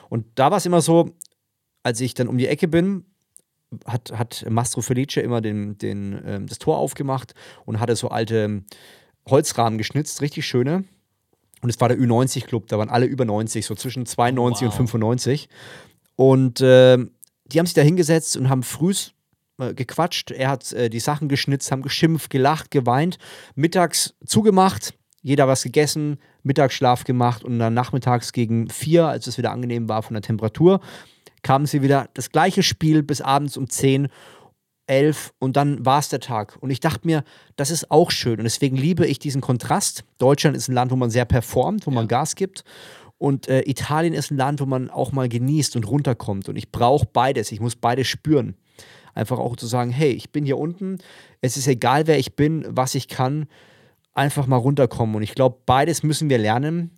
Und 0.09 0.25
da 0.35 0.51
war 0.51 0.57
es 0.57 0.65
immer 0.65 0.81
so, 0.81 1.11
als 1.83 2.01
ich 2.01 2.13
dann 2.13 2.27
um 2.27 2.37
die 2.37 2.47
Ecke 2.47 2.67
bin, 2.67 3.05
hat, 3.85 4.11
hat 4.17 4.45
Mastro 4.49 4.81
Felice 4.81 5.21
immer 5.21 5.41
den, 5.41 5.77
den, 5.77 6.21
ähm, 6.25 6.47
das 6.47 6.59
Tor 6.59 6.77
aufgemacht 6.77 7.33
und 7.65 7.79
hatte 7.79 7.95
so 7.95 8.09
alte 8.09 8.63
Holzrahmen 9.27 9.77
geschnitzt, 9.77 10.21
richtig 10.21 10.45
schöne. 10.45 10.85
Und 11.61 11.69
es 11.69 11.81
war 11.81 11.89
der 11.89 11.97
Ü90-Club, 11.97 12.67
da 12.67 12.77
waren 12.77 12.89
alle 12.89 13.05
über 13.05 13.25
90, 13.25 13.65
so 13.65 13.75
zwischen 13.75 14.05
92 14.05 14.67
wow. 14.67 14.71
und 14.71 14.77
95. 14.77 15.49
Und 16.15 16.61
äh, 16.61 16.97
die 17.45 17.59
haben 17.59 17.65
sich 17.65 17.73
da 17.73 17.81
hingesetzt 17.81 18.37
und 18.37 18.49
haben 18.49 18.63
früh 18.63 18.93
äh, 19.59 19.73
gequatscht. 19.73 20.31
Er 20.31 20.49
hat 20.49 20.71
äh, 20.73 20.89
die 20.89 20.99
Sachen 20.99 21.29
geschnitzt, 21.29 21.71
haben 21.71 21.81
geschimpft, 21.81 22.29
gelacht, 22.29 22.71
geweint. 22.71 23.17
Mittags 23.55 24.13
zugemacht, 24.25 24.93
jeder 25.21 25.47
was 25.47 25.63
gegessen, 25.63 26.19
Mittagsschlaf 26.43 27.03
gemacht 27.03 27.43
und 27.43 27.59
dann 27.59 27.73
nachmittags 27.73 28.33
gegen 28.33 28.69
vier, 28.69 29.07
als 29.07 29.27
es 29.27 29.37
wieder 29.37 29.51
angenehm 29.51 29.89
war 29.89 30.03
von 30.03 30.13
der 30.13 30.21
Temperatur, 30.21 30.79
kamen 31.47 31.65
sie 31.65 31.81
wieder 31.81 32.09
das 32.13 32.29
gleiche 32.29 32.61
Spiel 32.61 33.03
bis 33.03 33.21
abends 33.21 33.55
um 33.55 33.69
10, 33.69 34.09
11 34.87 35.33
und 35.39 35.55
dann 35.55 35.85
war 35.85 35.99
es 35.99 36.09
der 36.09 36.19
Tag. 36.19 36.57
Und 36.59 36.71
ich 36.71 36.81
dachte 36.81 37.07
mir, 37.07 37.23
das 37.55 37.71
ist 37.71 37.89
auch 37.89 38.11
schön. 38.11 38.39
Und 38.39 38.43
deswegen 38.43 38.75
liebe 38.75 39.07
ich 39.07 39.17
diesen 39.17 39.39
Kontrast. 39.39 40.03
Deutschland 40.17 40.57
ist 40.57 40.67
ein 40.67 40.73
Land, 40.73 40.91
wo 40.91 40.97
man 40.97 41.09
sehr 41.09 41.23
performt, 41.23 41.87
wo 41.87 41.91
ja. 41.91 41.95
man 41.95 42.09
Gas 42.09 42.35
gibt. 42.35 42.65
Und 43.17 43.47
äh, 43.47 43.61
Italien 43.65 44.13
ist 44.13 44.29
ein 44.29 44.35
Land, 44.35 44.59
wo 44.59 44.65
man 44.65 44.89
auch 44.89 45.13
mal 45.13 45.29
genießt 45.29 45.77
und 45.77 45.87
runterkommt. 45.87 46.49
Und 46.49 46.57
ich 46.57 46.69
brauche 46.69 47.05
beides. 47.05 47.53
Ich 47.53 47.61
muss 47.61 47.77
beides 47.77 48.07
spüren. 48.07 48.57
Einfach 49.13 49.39
auch 49.39 49.55
zu 49.55 49.67
sagen, 49.67 49.91
hey, 49.91 50.11
ich 50.11 50.33
bin 50.33 50.43
hier 50.43 50.57
unten. 50.57 50.97
Es 51.39 51.55
ist 51.55 51.67
egal, 51.69 52.07
wer 52.07 52.19
ich 52.19 52.35
bin, 52.35 52.65
was 52.67 52.93
ich 52.93 53.07
kann. 53.07 53.45
Einfach 54.13 54.47
mal 54.47 54.57
runterkommen. 54.57 55.15
Und 55.15 55.23
ich 55.23 55.33
glaube, 55.33 55.59
beides 55.65 56.03
müssen 56.03 56.29
wir 56.29 56.39
lernen. 56.39 56.96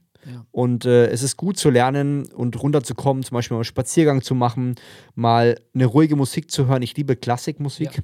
Und 0.51 0.85
äh, 0.85 1.07
es 1.07 1.23
ist 1.23 1.37
gut 1.37 1.57
zu 1.57 1.69
lernen 1.69 2.25
und 2.31 2.61
runterzukommen, 2.61 3.23
zum 3.23 3.35
Beispiel 3.35 3.55
mal 3.55 3.59
einen 3.59 3.65
Spaziergang 3.65 4.21
zu 4.21 4.35
machen, 4.35 4.75
mal 5.15 5.59
eine 5.73 5.85
ruhige 5.85 6.15
Musik 6.15 6.51
zu 6.51 6.67
hören. 6.67 6.81
Ich 6.81 6.95
liebe 6.97 7.15
Klassikmusik. 7.15 7.95
Ja. 7.95 8.03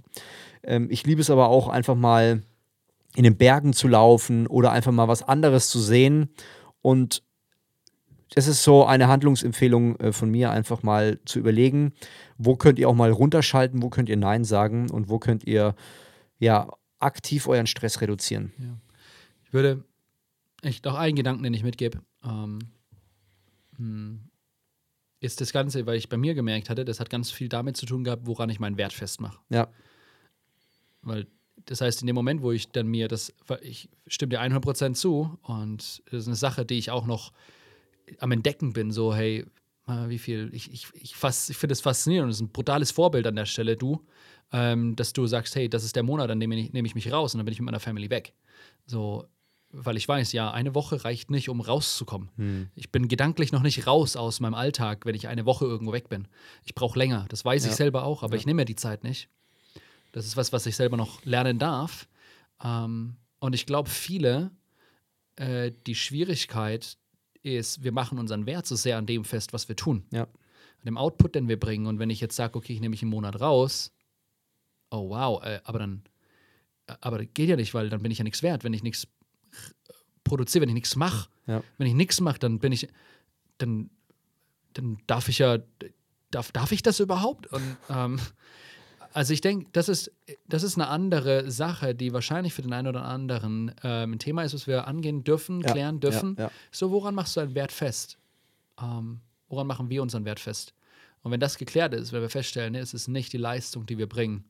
Ähm, 0.64 0.88
ich 0.90 1.06
liebe 1.06 1.22
es 1.22 1.30
aber 1.30 1.50
auch 1.50 1.68
einfach 1.68 1.96
mal 1.96 2.44
in 3.16 3.24
den 3.24 3.38
Bergen 3.38 3.74
zu 3.74 3.88
laufen 3.88 4.48
oder 4.48 4.72
einfach 4.72 4.92
mal 4.92 5.08
was 5.08 5.24
anderes 5.24 5.70
zu 5.70 5.80
sehen. 5.80 6.30
Und 6.82 7.24
das 8.34 8.48
ist 8.48 8.64
so 8.64 8.86
eine 8.86 9.08
Handlungsempfehlung 9.08 9.98
äh, 9.98 10.12
von 10.12 10.30
mir, 10.30 10.52
einfach 10.52 10.84
mal 10.84 11.20
zu 11.26 11.40
überlegen, 11.40 11.94
wo 12.38 12.56
könnt 12.56 12.80
ihr 12.80 12.90
auch 12.90 12.96
mal 12.96 13.12
runterschalten, 13.12 13.82
wo 13.82 13.90
könnt 13.90 14.10
ihr 14.10 14.18
Nein 14.18 14.44
sagen 14.44 14.90
und 14.90 15.10
wo 15.10 15.20
könnt 15.20 15.46
ihr 15.46 15.76
ja 16.38 16.70
aktiv 17.00 17.48
euren 17.48 17.68
Stress 17.68 18.02
reduzieren. 18.02 18.52
Ja. 18.58 18.78
Ich 19.44 19.54
würde 19.54 19.84
ich 20.72 20.84
noch 20.84 20.96
einen 20.96 21.16
Gedanken, 21.16 21.44
den 21.44 21.54
ich 21.54 21.64
mitgebe, 21.64 22.02
ähm, 22.24 22.60
hm, 23.78 24.30
ist 25.20 25.42
das 25.42 25.52
Ganze, 25.52 25.86
weil 25.86 25.98
ich 25.98 26.10
bei 26.10 26.18
mir 26.18 26.34
gemerkt 26.34 26.70
hatte, 26.70 26.86
das 26.86 27.00
hat 27.00 27.10
ganz 27.10 27.32
viel 27.32 27.50
damit 27.50 27.78
zu 27.78 27.86
tun 27.86 28.04
gehabt, 28.04 28.26
woran 28.26 28.50
ich 28.50 28.60
meinen 28.60 28.78
Wert 28.78 28.94
festmache. 28.94 29.40
Ja. 29.50 29.68
Weil 31.02 31.28
das 31.66 31.82
heißt, 31.82 32.02
in 32.02 32.08
dem 32.08 32.16
Moment, 32.16 32.42
wo 32.42 32.52
ich 32.52 32.72
dann 32.72 32.88
mir 32.88 33.08
das, 33.08 33.34
ich 33.62 33.90
stimme 34.08 34.32
dir 34.32 34.42
100% 34.42 34.94
zu 34.94 35.38
und 35.42 36.04
das 36.06 36.22
ist 36.22 36.28
eine 36.28 36.36
Sache, 36.36 36.66
die 36.66 36.78
ich 36.78 36.92
auch 36.92 37.06
noch 37.06 37.32
am 38.20 38.32
Entdecken 38.32 38.74
bin, 38.74 38.92
so, 38.92 39.16
hey, 39.16 39.46
wie 39.88 40.18
viel, 40.18 40.50
ich, 40.54 40.72
ich, 40.72 40.88
ich, 40.94 41.14
ich 41.14 41.58
finde 41.58 41.74
es 41.74 41.82
faszinierend 41.82 42.26
und 42.26 42.32
es 42.32 42.38
ist 42.38 42.42
ein 42.42 42.52
brutales 42.52 42.92
Vorbild 42.92 43.28
an 43.28 43.36
der 43.36 43.46
Stelle, 43.46 43.78
du, 43.78 44.04
ähm, 44.52 44.96
dass 44.96 45.14
du 45.14 45.28
sagst, 45.28 45.56
hey, 45.56 45.70
das 45.70 45.84
ist 45.84 45.96
der 45.96 46.04
Monat, 46.04 46.30
an 46.30 46.40
dem 46.40 46.50
nehme 46.50 46.62
ich, 46.62 46.74
nehm 46.74 46.86
ich 46.86 46.96
mich 46.96 47.12
raus 47.12 47.34
und 47.34 47.40
dann 47.40 47.46
bin 47.46 47.54
ich 47.54 47.60
mit 47.60 47.66
meiner 47.66 47.80
Family 47.80 48.10
weg. 48.10 48.34
So, 48.86 49.26
weil 49.72 49.98
ich 49.98 50.08
weiß, 50.08 50.32
ja, 50.32 50.52
eine 50.52 50.74
Woche 50.76 51.04
reicht 51.04 51.30
nicht, 51.32 51.50
um 51.50 51.62
rauszukommen. 51.62 52.30
Hm. 52.38 52.70
Ich 52.76 52.92
bin 52.92 53.08
gedanklich 53.08 53.52
noch 53.52 53.62
nicht 53.62 53.88
raus 53.88 54.16
aus 54.16 54.40
meinem 54.40 54.54
Alltag, 54.54 55.06
wenn 55.06 55.16
ich 55.16 55.28
eine 55.28 55.46
Woche 55.46 55.66
irgendwo 55.66 55.92
weg 55.94 56.10
bin. 56.10 56.28
Ich 56.64 56.76
brauche 56.76 56.98
länger, 56.98 57.26
das 57.30 57.44
weiß 57.44 57.66
ja. 57.66 57.72
ich 57.72 57.76
selber 57.76 58.04
auch, 58.04 58.24
aber 58.24 58.36
ja. 58.36 58.40
ich 58.40 58.46
nehme 58.46 58.62
mir 58.62 58.66
die 58.66 58.76
Zeit 58.76 59.04
nicht. 59.04 59.30
Das 60.12 60.26
ist 60.26 60.38
was, 60.38 60.54
was 60.54 60.66
ich 60.66 60.76
selber 60.76 60.96
noch 60.98 61.24
lernen 61.26 61.60
darf. 61.60 62.08
Ähm, 62.64 63.18
und 63.40 63.54
ich 63.54 63.66
glaube, 63.66 63.90
viele, 63.90 64.52
äh, 65.36 65.72
die 65.86 65.96
Schwierigkeit 65.96 66.98
ist, 67.44 67.84
wir 67.84 67.92
machen 67.92 68.18
unseren 68.18 68.46
Wert 68.46 68.66
so 68.66 68.76
sehr 68.76 68.98
an 68.98 69.06
dem 69.06 69.26
fest, 69.26 69.54
was 69.54 69.68
wir 69.68 69.76
tun. 69.76 70.06
Ja. 70.12 70.24
An 70.24 70.86
dem 70.86 70.98
Output, 70.98 71.36
den 71.36 71.48
wir 71.48 71.60
bringen. 71.60 71.86
Und 71.86 72.00
wenn 72.00 72.10
ich 72.10 72.22
jetzt 72.22 72.36
sage, 72.36 72.58
okay, 72.58 72.74
ich 72.74 72.80
nehme 72.80 72.92
mich 72.92 73.02
einen 73.02 73.12
Monat 73.12 73.42
raus, 73.42 73.92
oh 74.90 75.10
wow, 75.10 75.44
äh, 75.44 75.60
aber 75.64 75.80
dann, 75.80 76.04
aber 77.02 77.18
das 77.18 77.28
geht 77.34 77.50
ja 77.50 77.56
nicht, 77.56 77.74
weil 77.74 77.90
dann 77.90 78.02
bin 78.02 78.12
ich 78.12 78.20
ja 78.20 78.24
nichts 78.24 78.42
wert, 78.42 78.64
wenn 78.64 78.74
ich 78.74 78.84
nichts 78.84 79.08
produziere, 80.26 80.64
wenn 80.64 80.70
ich 80.70 80.76
nichts 80.76 80.98
mache. 80.98 81.30
Ja. 81.48 81.64
Wenn 81.78 81.88
ich 81.88 81.94
nichts 81.94 82.20
mache, 82.20 82.40
dann 82.40 82.60
bin 82.60 82.74
ich, 82.74 82.90
dann, 83.58 83.90
dann 84.74 84.98
darf 85.08 85.30
ich 85.30 85.40
ja, 85.40 85.60
darf, 86.32 86.52
darf 86.52 86.74
ich 86.74 86.84
das 86.84 87.00
überhaupt? 87.00 87.48
Und 87.48 87.78
ähm, 87.90 88.20
also 89.14 89.32
ich 89.32 89.40
denke, 89.40 89.68
das 89.72 89.88
ist, 89.88 90.12
das 90.46 90.64
ist 90.64 90.76
eine 90.76 90.90
andere 90.90 91.50
Sache, 91.50 91.96
die 91.96 92.12
wahrscheinlich 92.12 92.54
für 92.54 92.62
den 92.62 92.74
einen 92.74 92.90
oder 92.90 93.06
anderen 93.06 93.74
ähm, 93.82 94.14
ein 94.14 94.20
Thema 94.20 94.44
ist, 94.44 94.54
was 94.54 94.68
wir 94.68 94.88
angehen 94.88 95.24
dürfen, 95.24 95.62
ja, 95.62 95.72
klären 95.72 96.02
dürfen. 96.02 96.36
Ja, 96.38 96.46
ja. 96.46 96.52
So, 96.70 96.92
woran 96.92 97.16
machst 97.16 97.38
du 97.38 97.40
einen 97.40 97.56
Wert 97.56 97.72
fest? 97.72 98.18
Ähm, 98.82 99.22
woran 99.48 99.68
machen 99.68 99.90
wir 99.90 100.02
unseren 100.02 100.26
Wert 100.26 100.42
fest? 100.42 100.74
Und 101.22 101.32
wenn 101.32 101.40
das 101.40 101.58
geklärt 101.58 101.94
ist, 101.94 102.12
wenn 102.12 102.22
wir 102.22 102.30
feststellen, 102.30 102.74
nee, 102.74 102.80
es 102.80 102.94
ist 102.94 103.08
nicht 103.08 103.32
die 103.32 103.38
Leistung, 103.38 103.86
die 103.86 103.98
wir 103.98 104.08
bringen. 104.08 104.44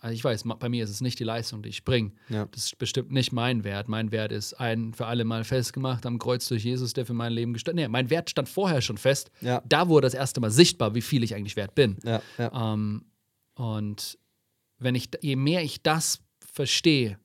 Also 0.00 0.14
ich 0.14 0.24
weiß, 0.24 0.44
bei 0.58 0.68
mir 0.68 0.82
ist 0.82 0.90
es 0.90 1.02
nicht 1.02 1.18
die 1.18 1.24
Leistung, 1.24 1.62
die 1.62 1.68
ich 1.68 1.84
bringe. 1.84 2.12
Das 2.50 2.64
ist 2.64 2.78
bestimmt 2.78 3.12
nicht 3.12 3.32
mein 3.32 3.64
Wert. 3.64 3.88
Mein 3.88 4.10
Wert 4.12 4.32
ist 4.32 4.54
ein 4.54 4.94
für 4.94 5.06
alle 5.06 5.24
Mal 5.24 5.44
festgemacht 5.44 6.06
am 6.06 6.18
Kreuz 6.18 6.48
durch 6.48 6.64
Jesus, 6.64 6.94
der 6.94 7.04
für 7.04 7.12
mein 7.12 7.32
Leben 7.32 7.52
gestorben 7.52 7.78
ist. 7.78 7.84
Nee, 7.84 7.88
mein 7.88 8.08
Wert 8.08 8.30
stand 8.30 8.48
vorher 8.48 8.80
schon 8.80 8.96
fest. 8.96 9.30
Da 9.68 9.88
wurde 9.88 10.06
das 10.06 10.14
erste 10.14 10.40
Mal 10.40 10.50
sichtbar, 10.50 10.94
wie 10.94 11.02
viel 11.02 11.22
ich 11.22 11.34
eigentlich 11.34 11.56
wert 11.56 11.74
bin. 11.74 11.98
Ähm, 12.38 13.04
und 13.54 14.18
wenn 14.78 14.94
ich, 14.94 15.10
je 15.20 15.36
mehr 15.36 15.62
ich 15.62 15.82
das 15.82 16.22
verstehe 16.40 17.18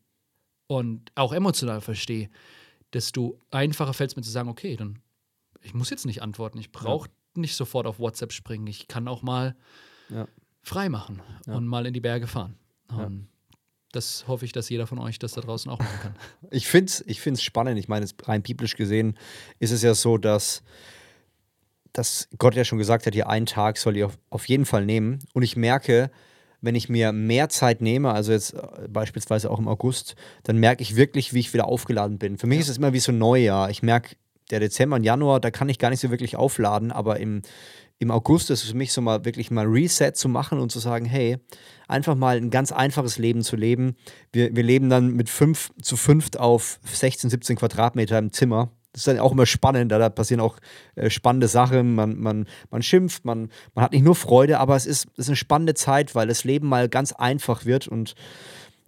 und 0.68 1.12
auch 1.16 1.32
emotional 1.32 1.80
verstehe, 1.80 2.30
desto 2.92 3.40
einfacher 3.52 3.94
fällt 3.94 4.12
es 4.12 4.16
mir 4.16 4.22
zu 4.22 4.32
sagen, 4.32 4.50
okay, 4.50 4.76
dann 4.76 5.00
ich 5.62 5.74
muss 5.74 5.90
jetzt 5.90 6.06
nicht 6.06 6.22
antworten, 6.22 6.58
ich 6.60 6.72
brauche 6.72 7.08
ja. 7.08 7.42
nicht 7.42 7.56
sofort 7.56 7.88
auf 7.88 8.00
WhatsApp 8.00 8.32
springen, 8.32 8.68
ich 8.68 8.88
kann 8.88 9.08
auch 9.08 9.22
mal 9.22 9.56
ja. 10.10 10.28
frei 10.62 10.90
machen 10.90 11.22
ja. 11.48 11.56
und 11.56 11.66
mal 11.66 11.86
in 11.86 11.94
die 11.94 12.02
Berge 12.02 12.28
fahren. 12.28 12.58
Um, 12.90 13.28
das 13.92 14.26
hoffe 14.28 14.46
ich, 14.46 14.52
dass 14.52 14.70
jeder 14.70 14.88
von 14.88 15.00
euch 15.00 15.20
das 15.20 15.34
da 15.34 15.42
draußen 15.42 15.72
auch 15.72 15.80
machen 15.80 16.00
kann. 16.02 16.16
Ich 16.52 16.68
finde 16.68 16.90
es 16.90 17.04
ich 17.08 17.22
find's 17.22 17.42
spannend. 17.42 17.80
Ich 17.80 17.88
meine, 17.88 18.06
rein 18.24 18.42
biblisch 18.42 18.76
gesehen 18.76 19.18
ist 19.60 19.72
es 19.72 19.82
ja 19.82 19.94
so, 19.94 20.18
dass, 20.18 20.64
dass 21.94 22.28
Gott 22.38 22.56
ja 22.56 22.66
schon 22.66 22.78
gesagt 22.78 23.06
hat, 23.06 23.16
ihr 23.16 23.30
einen 23.30 23.46
Tag 23.46 23.78
soll 23.78 23.96
ihr 23.96 24.08
auf, 24.08 24.18
auf 24.30 24.48
jeden 24.48 24.66
Fall 24.66 24.86
nehmen. 24.86 25.20
Und 25.34 25.44
ich 25.44 25.56
merke, 25.56 26.12
wenn 26.62 26.76
ich 26.76 26.90
mir 26.90 27.14
mehr 27.14 27.48
Zeit 27.50 27.82
nehme, 27.82 28.12
also 28.12 28.32
jetzt 28.32 28.54
äh, 28.54 28.88
beispielsweise 28.90 29.50
auch 29.50 29.60
im 29.60 29.68
August, 29.68 30.16
dann 30.44 30.58
merke 30.58 30.82
ich 30.82 30.96
wirklich, 30.96 31.34
wie 31.34 31.40
ich 31.40 31.54
wieder 31.54 31.68
aufgeladen 31.68 32.18
bin. 32.18 32.38
Für 32.38 32.48
mich 32.48 32.58
ja. 32.58 32.62
ist 32.64 32.70
es 32.70 32.78
immer 32.78 32.92
wie 32.92 33.00
so 33.00 33.12
ein 33.12 33.18
Neujahr. 33.18 33.70
Ich 33.70 33.82
merke, 33.82 34.16
der 34.52 34.60
Dezember 34.60 34.98
und 34.98 35.04
Januar, 35.04 35.40
da 35.40 35.52
kann 35.52 35.70
ich 35.70 35.80
gar 35.80 35.90
nicht 35.90 36.02
so 36.02 36.12
wirklich 36.12 36.36
aufladen, 36.36 36.92
aber 36.92 37.20
im, 37.20 37.42
im 38.00 38.12
August 38.12 38.50
ist 38.50 38.64
es 38.64 38.72
für 38.72 38.78
mich 38.78 38.92
so 38.92 39.02
mal 39.02 39.24
wirklich 39.26 39.52
mal 39.52 39.66
Reset 39.66 40.12
zu 40.14 40.28
machen 40.28 40.60
und 40.60 40.72
zu 40.72 40.80
sagen, 40.80 41.06
hey, 41.06 41.38
einfach 41.88 42.16
mal 42.16 42.38
ein 42.38 42.50
ganz 42.50 42.72
einfaches 42.72 43.18
Leben 43.18 43.42
zu 43.42 43.56
leben. 43.56 43.96
Wir, 44.34 44.56
wir 44.56 44.64
leben 44.64 44.90
dann 44.90 45.14
mit 45.14 45.30
fünf 45.30 45.72
zu 45.82 45.96
fünft 45.96 46.40
auf 46.40 46.80
16, 46.84 47.30
17 47.30 47.56
Quadratmeter 47.56 48.18
im 48.18 48.34
Zimmer 48.34 48.72
das 48.96 49.02
ist 49.02 49.08
dann 49.08 49.20
auch 49.20 49.34
immer 49.34 49.46
spannend, 49.46 49.92
da 49.92 50.08
passieren 50.08 50.40
auch 50.40 50.58
äh, 50.96 51.10
spannende 51.10 51.50
Sachen. 51.50 51.96
Man, 51.96 52.18
man, 52.18 52.48
man 52.72 52.82
schimpft, 52.82 53.26
man, 53.26 53.50
man 53.74 53.84
hat 53.84 53.92
nicht 53.92 54.06
nur 54.06 54.16
Freude, 54.16 54.58
aber 54.58 54.78
es 54.78 54.86
ist, 54.86 55.08
ist 55.18 55.28
eine 55.28 55.36
spannende 55.36 55.74
Zeit, 55.74 56.16
weil 56.16 56.28
das 56.28 56.46
Leben 56.46 56.70
mal 56.70 56.88
ganz 56.88 57.12
einfach 57.12 57.66
wird. 57.66 57.90
Und 57.90 58.16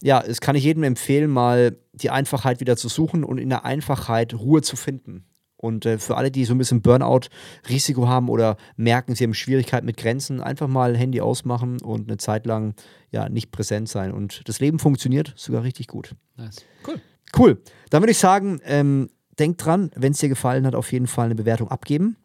ja, 0.01 0.21
es 0.21 0.39
kann 0.39 0.55
ich 0.55 0.63
jedem 0.63 0.83
empfehlen, 0.83 1.29
mal 1.29 1.75
die 1.91 2.09
Einfachheit 2.09 2.61
wieder 2.61 2.77
zu 2.77 2.87
suchen 2.87 3.25
und 3.25 3.37
in 3.37 3.49
der 3.49 3.65
Einfachheit 3.65 4.33
Ruhe 4.33 4.61
zu 4.61 4.77
finden. 4.77 5.25
Und 5.57 5.85
äh, 5.85 5.97
für 5.97 6.17
alle, 6.17 6.31
die 6.31 6.45
so 6.45 6.53
ein 6.53 6.57
bisschen 6.57 6.81
Burnout-Risiko 6.81 8.07
haben 8.07 8.29
oder 8.29 8.57
merken, 8.75 9.15
sie 9.15 9.23
haben 9.23 9.33
Schwierigkeiten 9.33 9.85
mit 9.85 9.97
Grenzen, 9.97 10.39
einfach 10.39 10.67
mal 10.67 10.95
Handy 10.95 11.19
ausmachen 11.19 11.81
und 11.81 12.07
eine 12.07 12.17
Zeit 12.17 12.45
lang 12.45 12.75
ja 13.11 13.27
nicht 13.27 13.51
präsent 13.51 13.89
sein. 13.89 14.11
Und 14.11 14.47
das 14.47 14.59
Leben 14.59 14.79
funktioniert 14.79 15.33
sogar 15.35 15.63
richtig 15.63 15.87
gut. 15.87 16.15
Nice. 16.35 16.63
Cool. 16.87 17.01
Cool. 17.37 17.61
Dann 17.89 18.01
würde 18.01 18.11
ich 18.11 18.19
sagen, 18.19 18.61
ähm, 18.63 19.09
Denk 19.39 19.59
dran, 19.59 19.91
wenn 19.95 20.13
es 20.13 20.19
dir 20.19 20.29
gefallen 20.29 20.65
hat, 20.65 20.73
auf 20.73 20.91
jeden 20.91 21.07
Fall 21.07 21.25
eine 21.25 21.35
Bewertung 21.35 21.69
abgeben. 21.69 22.17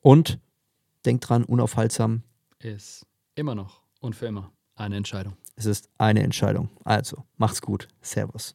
Und 0.00 0.38
denk 1.04 1.20
dran, 1.20 1.44
unaufhaltsam 1.44 2.22
ist 2.60 3.06
immer 3.34 3.54
noch 3.54 3.82
und 4.00 4.14
für 4.14 4.26
immer 4.26 4.52
eine 4.76 4.96
Entscheidung. 4.96 5.36
Es 5.56 5.66
ist 5.66 5.88
eine 5.98 6.22
Entscheidung. 6.22 6.68
Also, 6.84 7.24
macht's 7.36 7.60
gut. 7.60 7.88
Servus. 8.00 8.54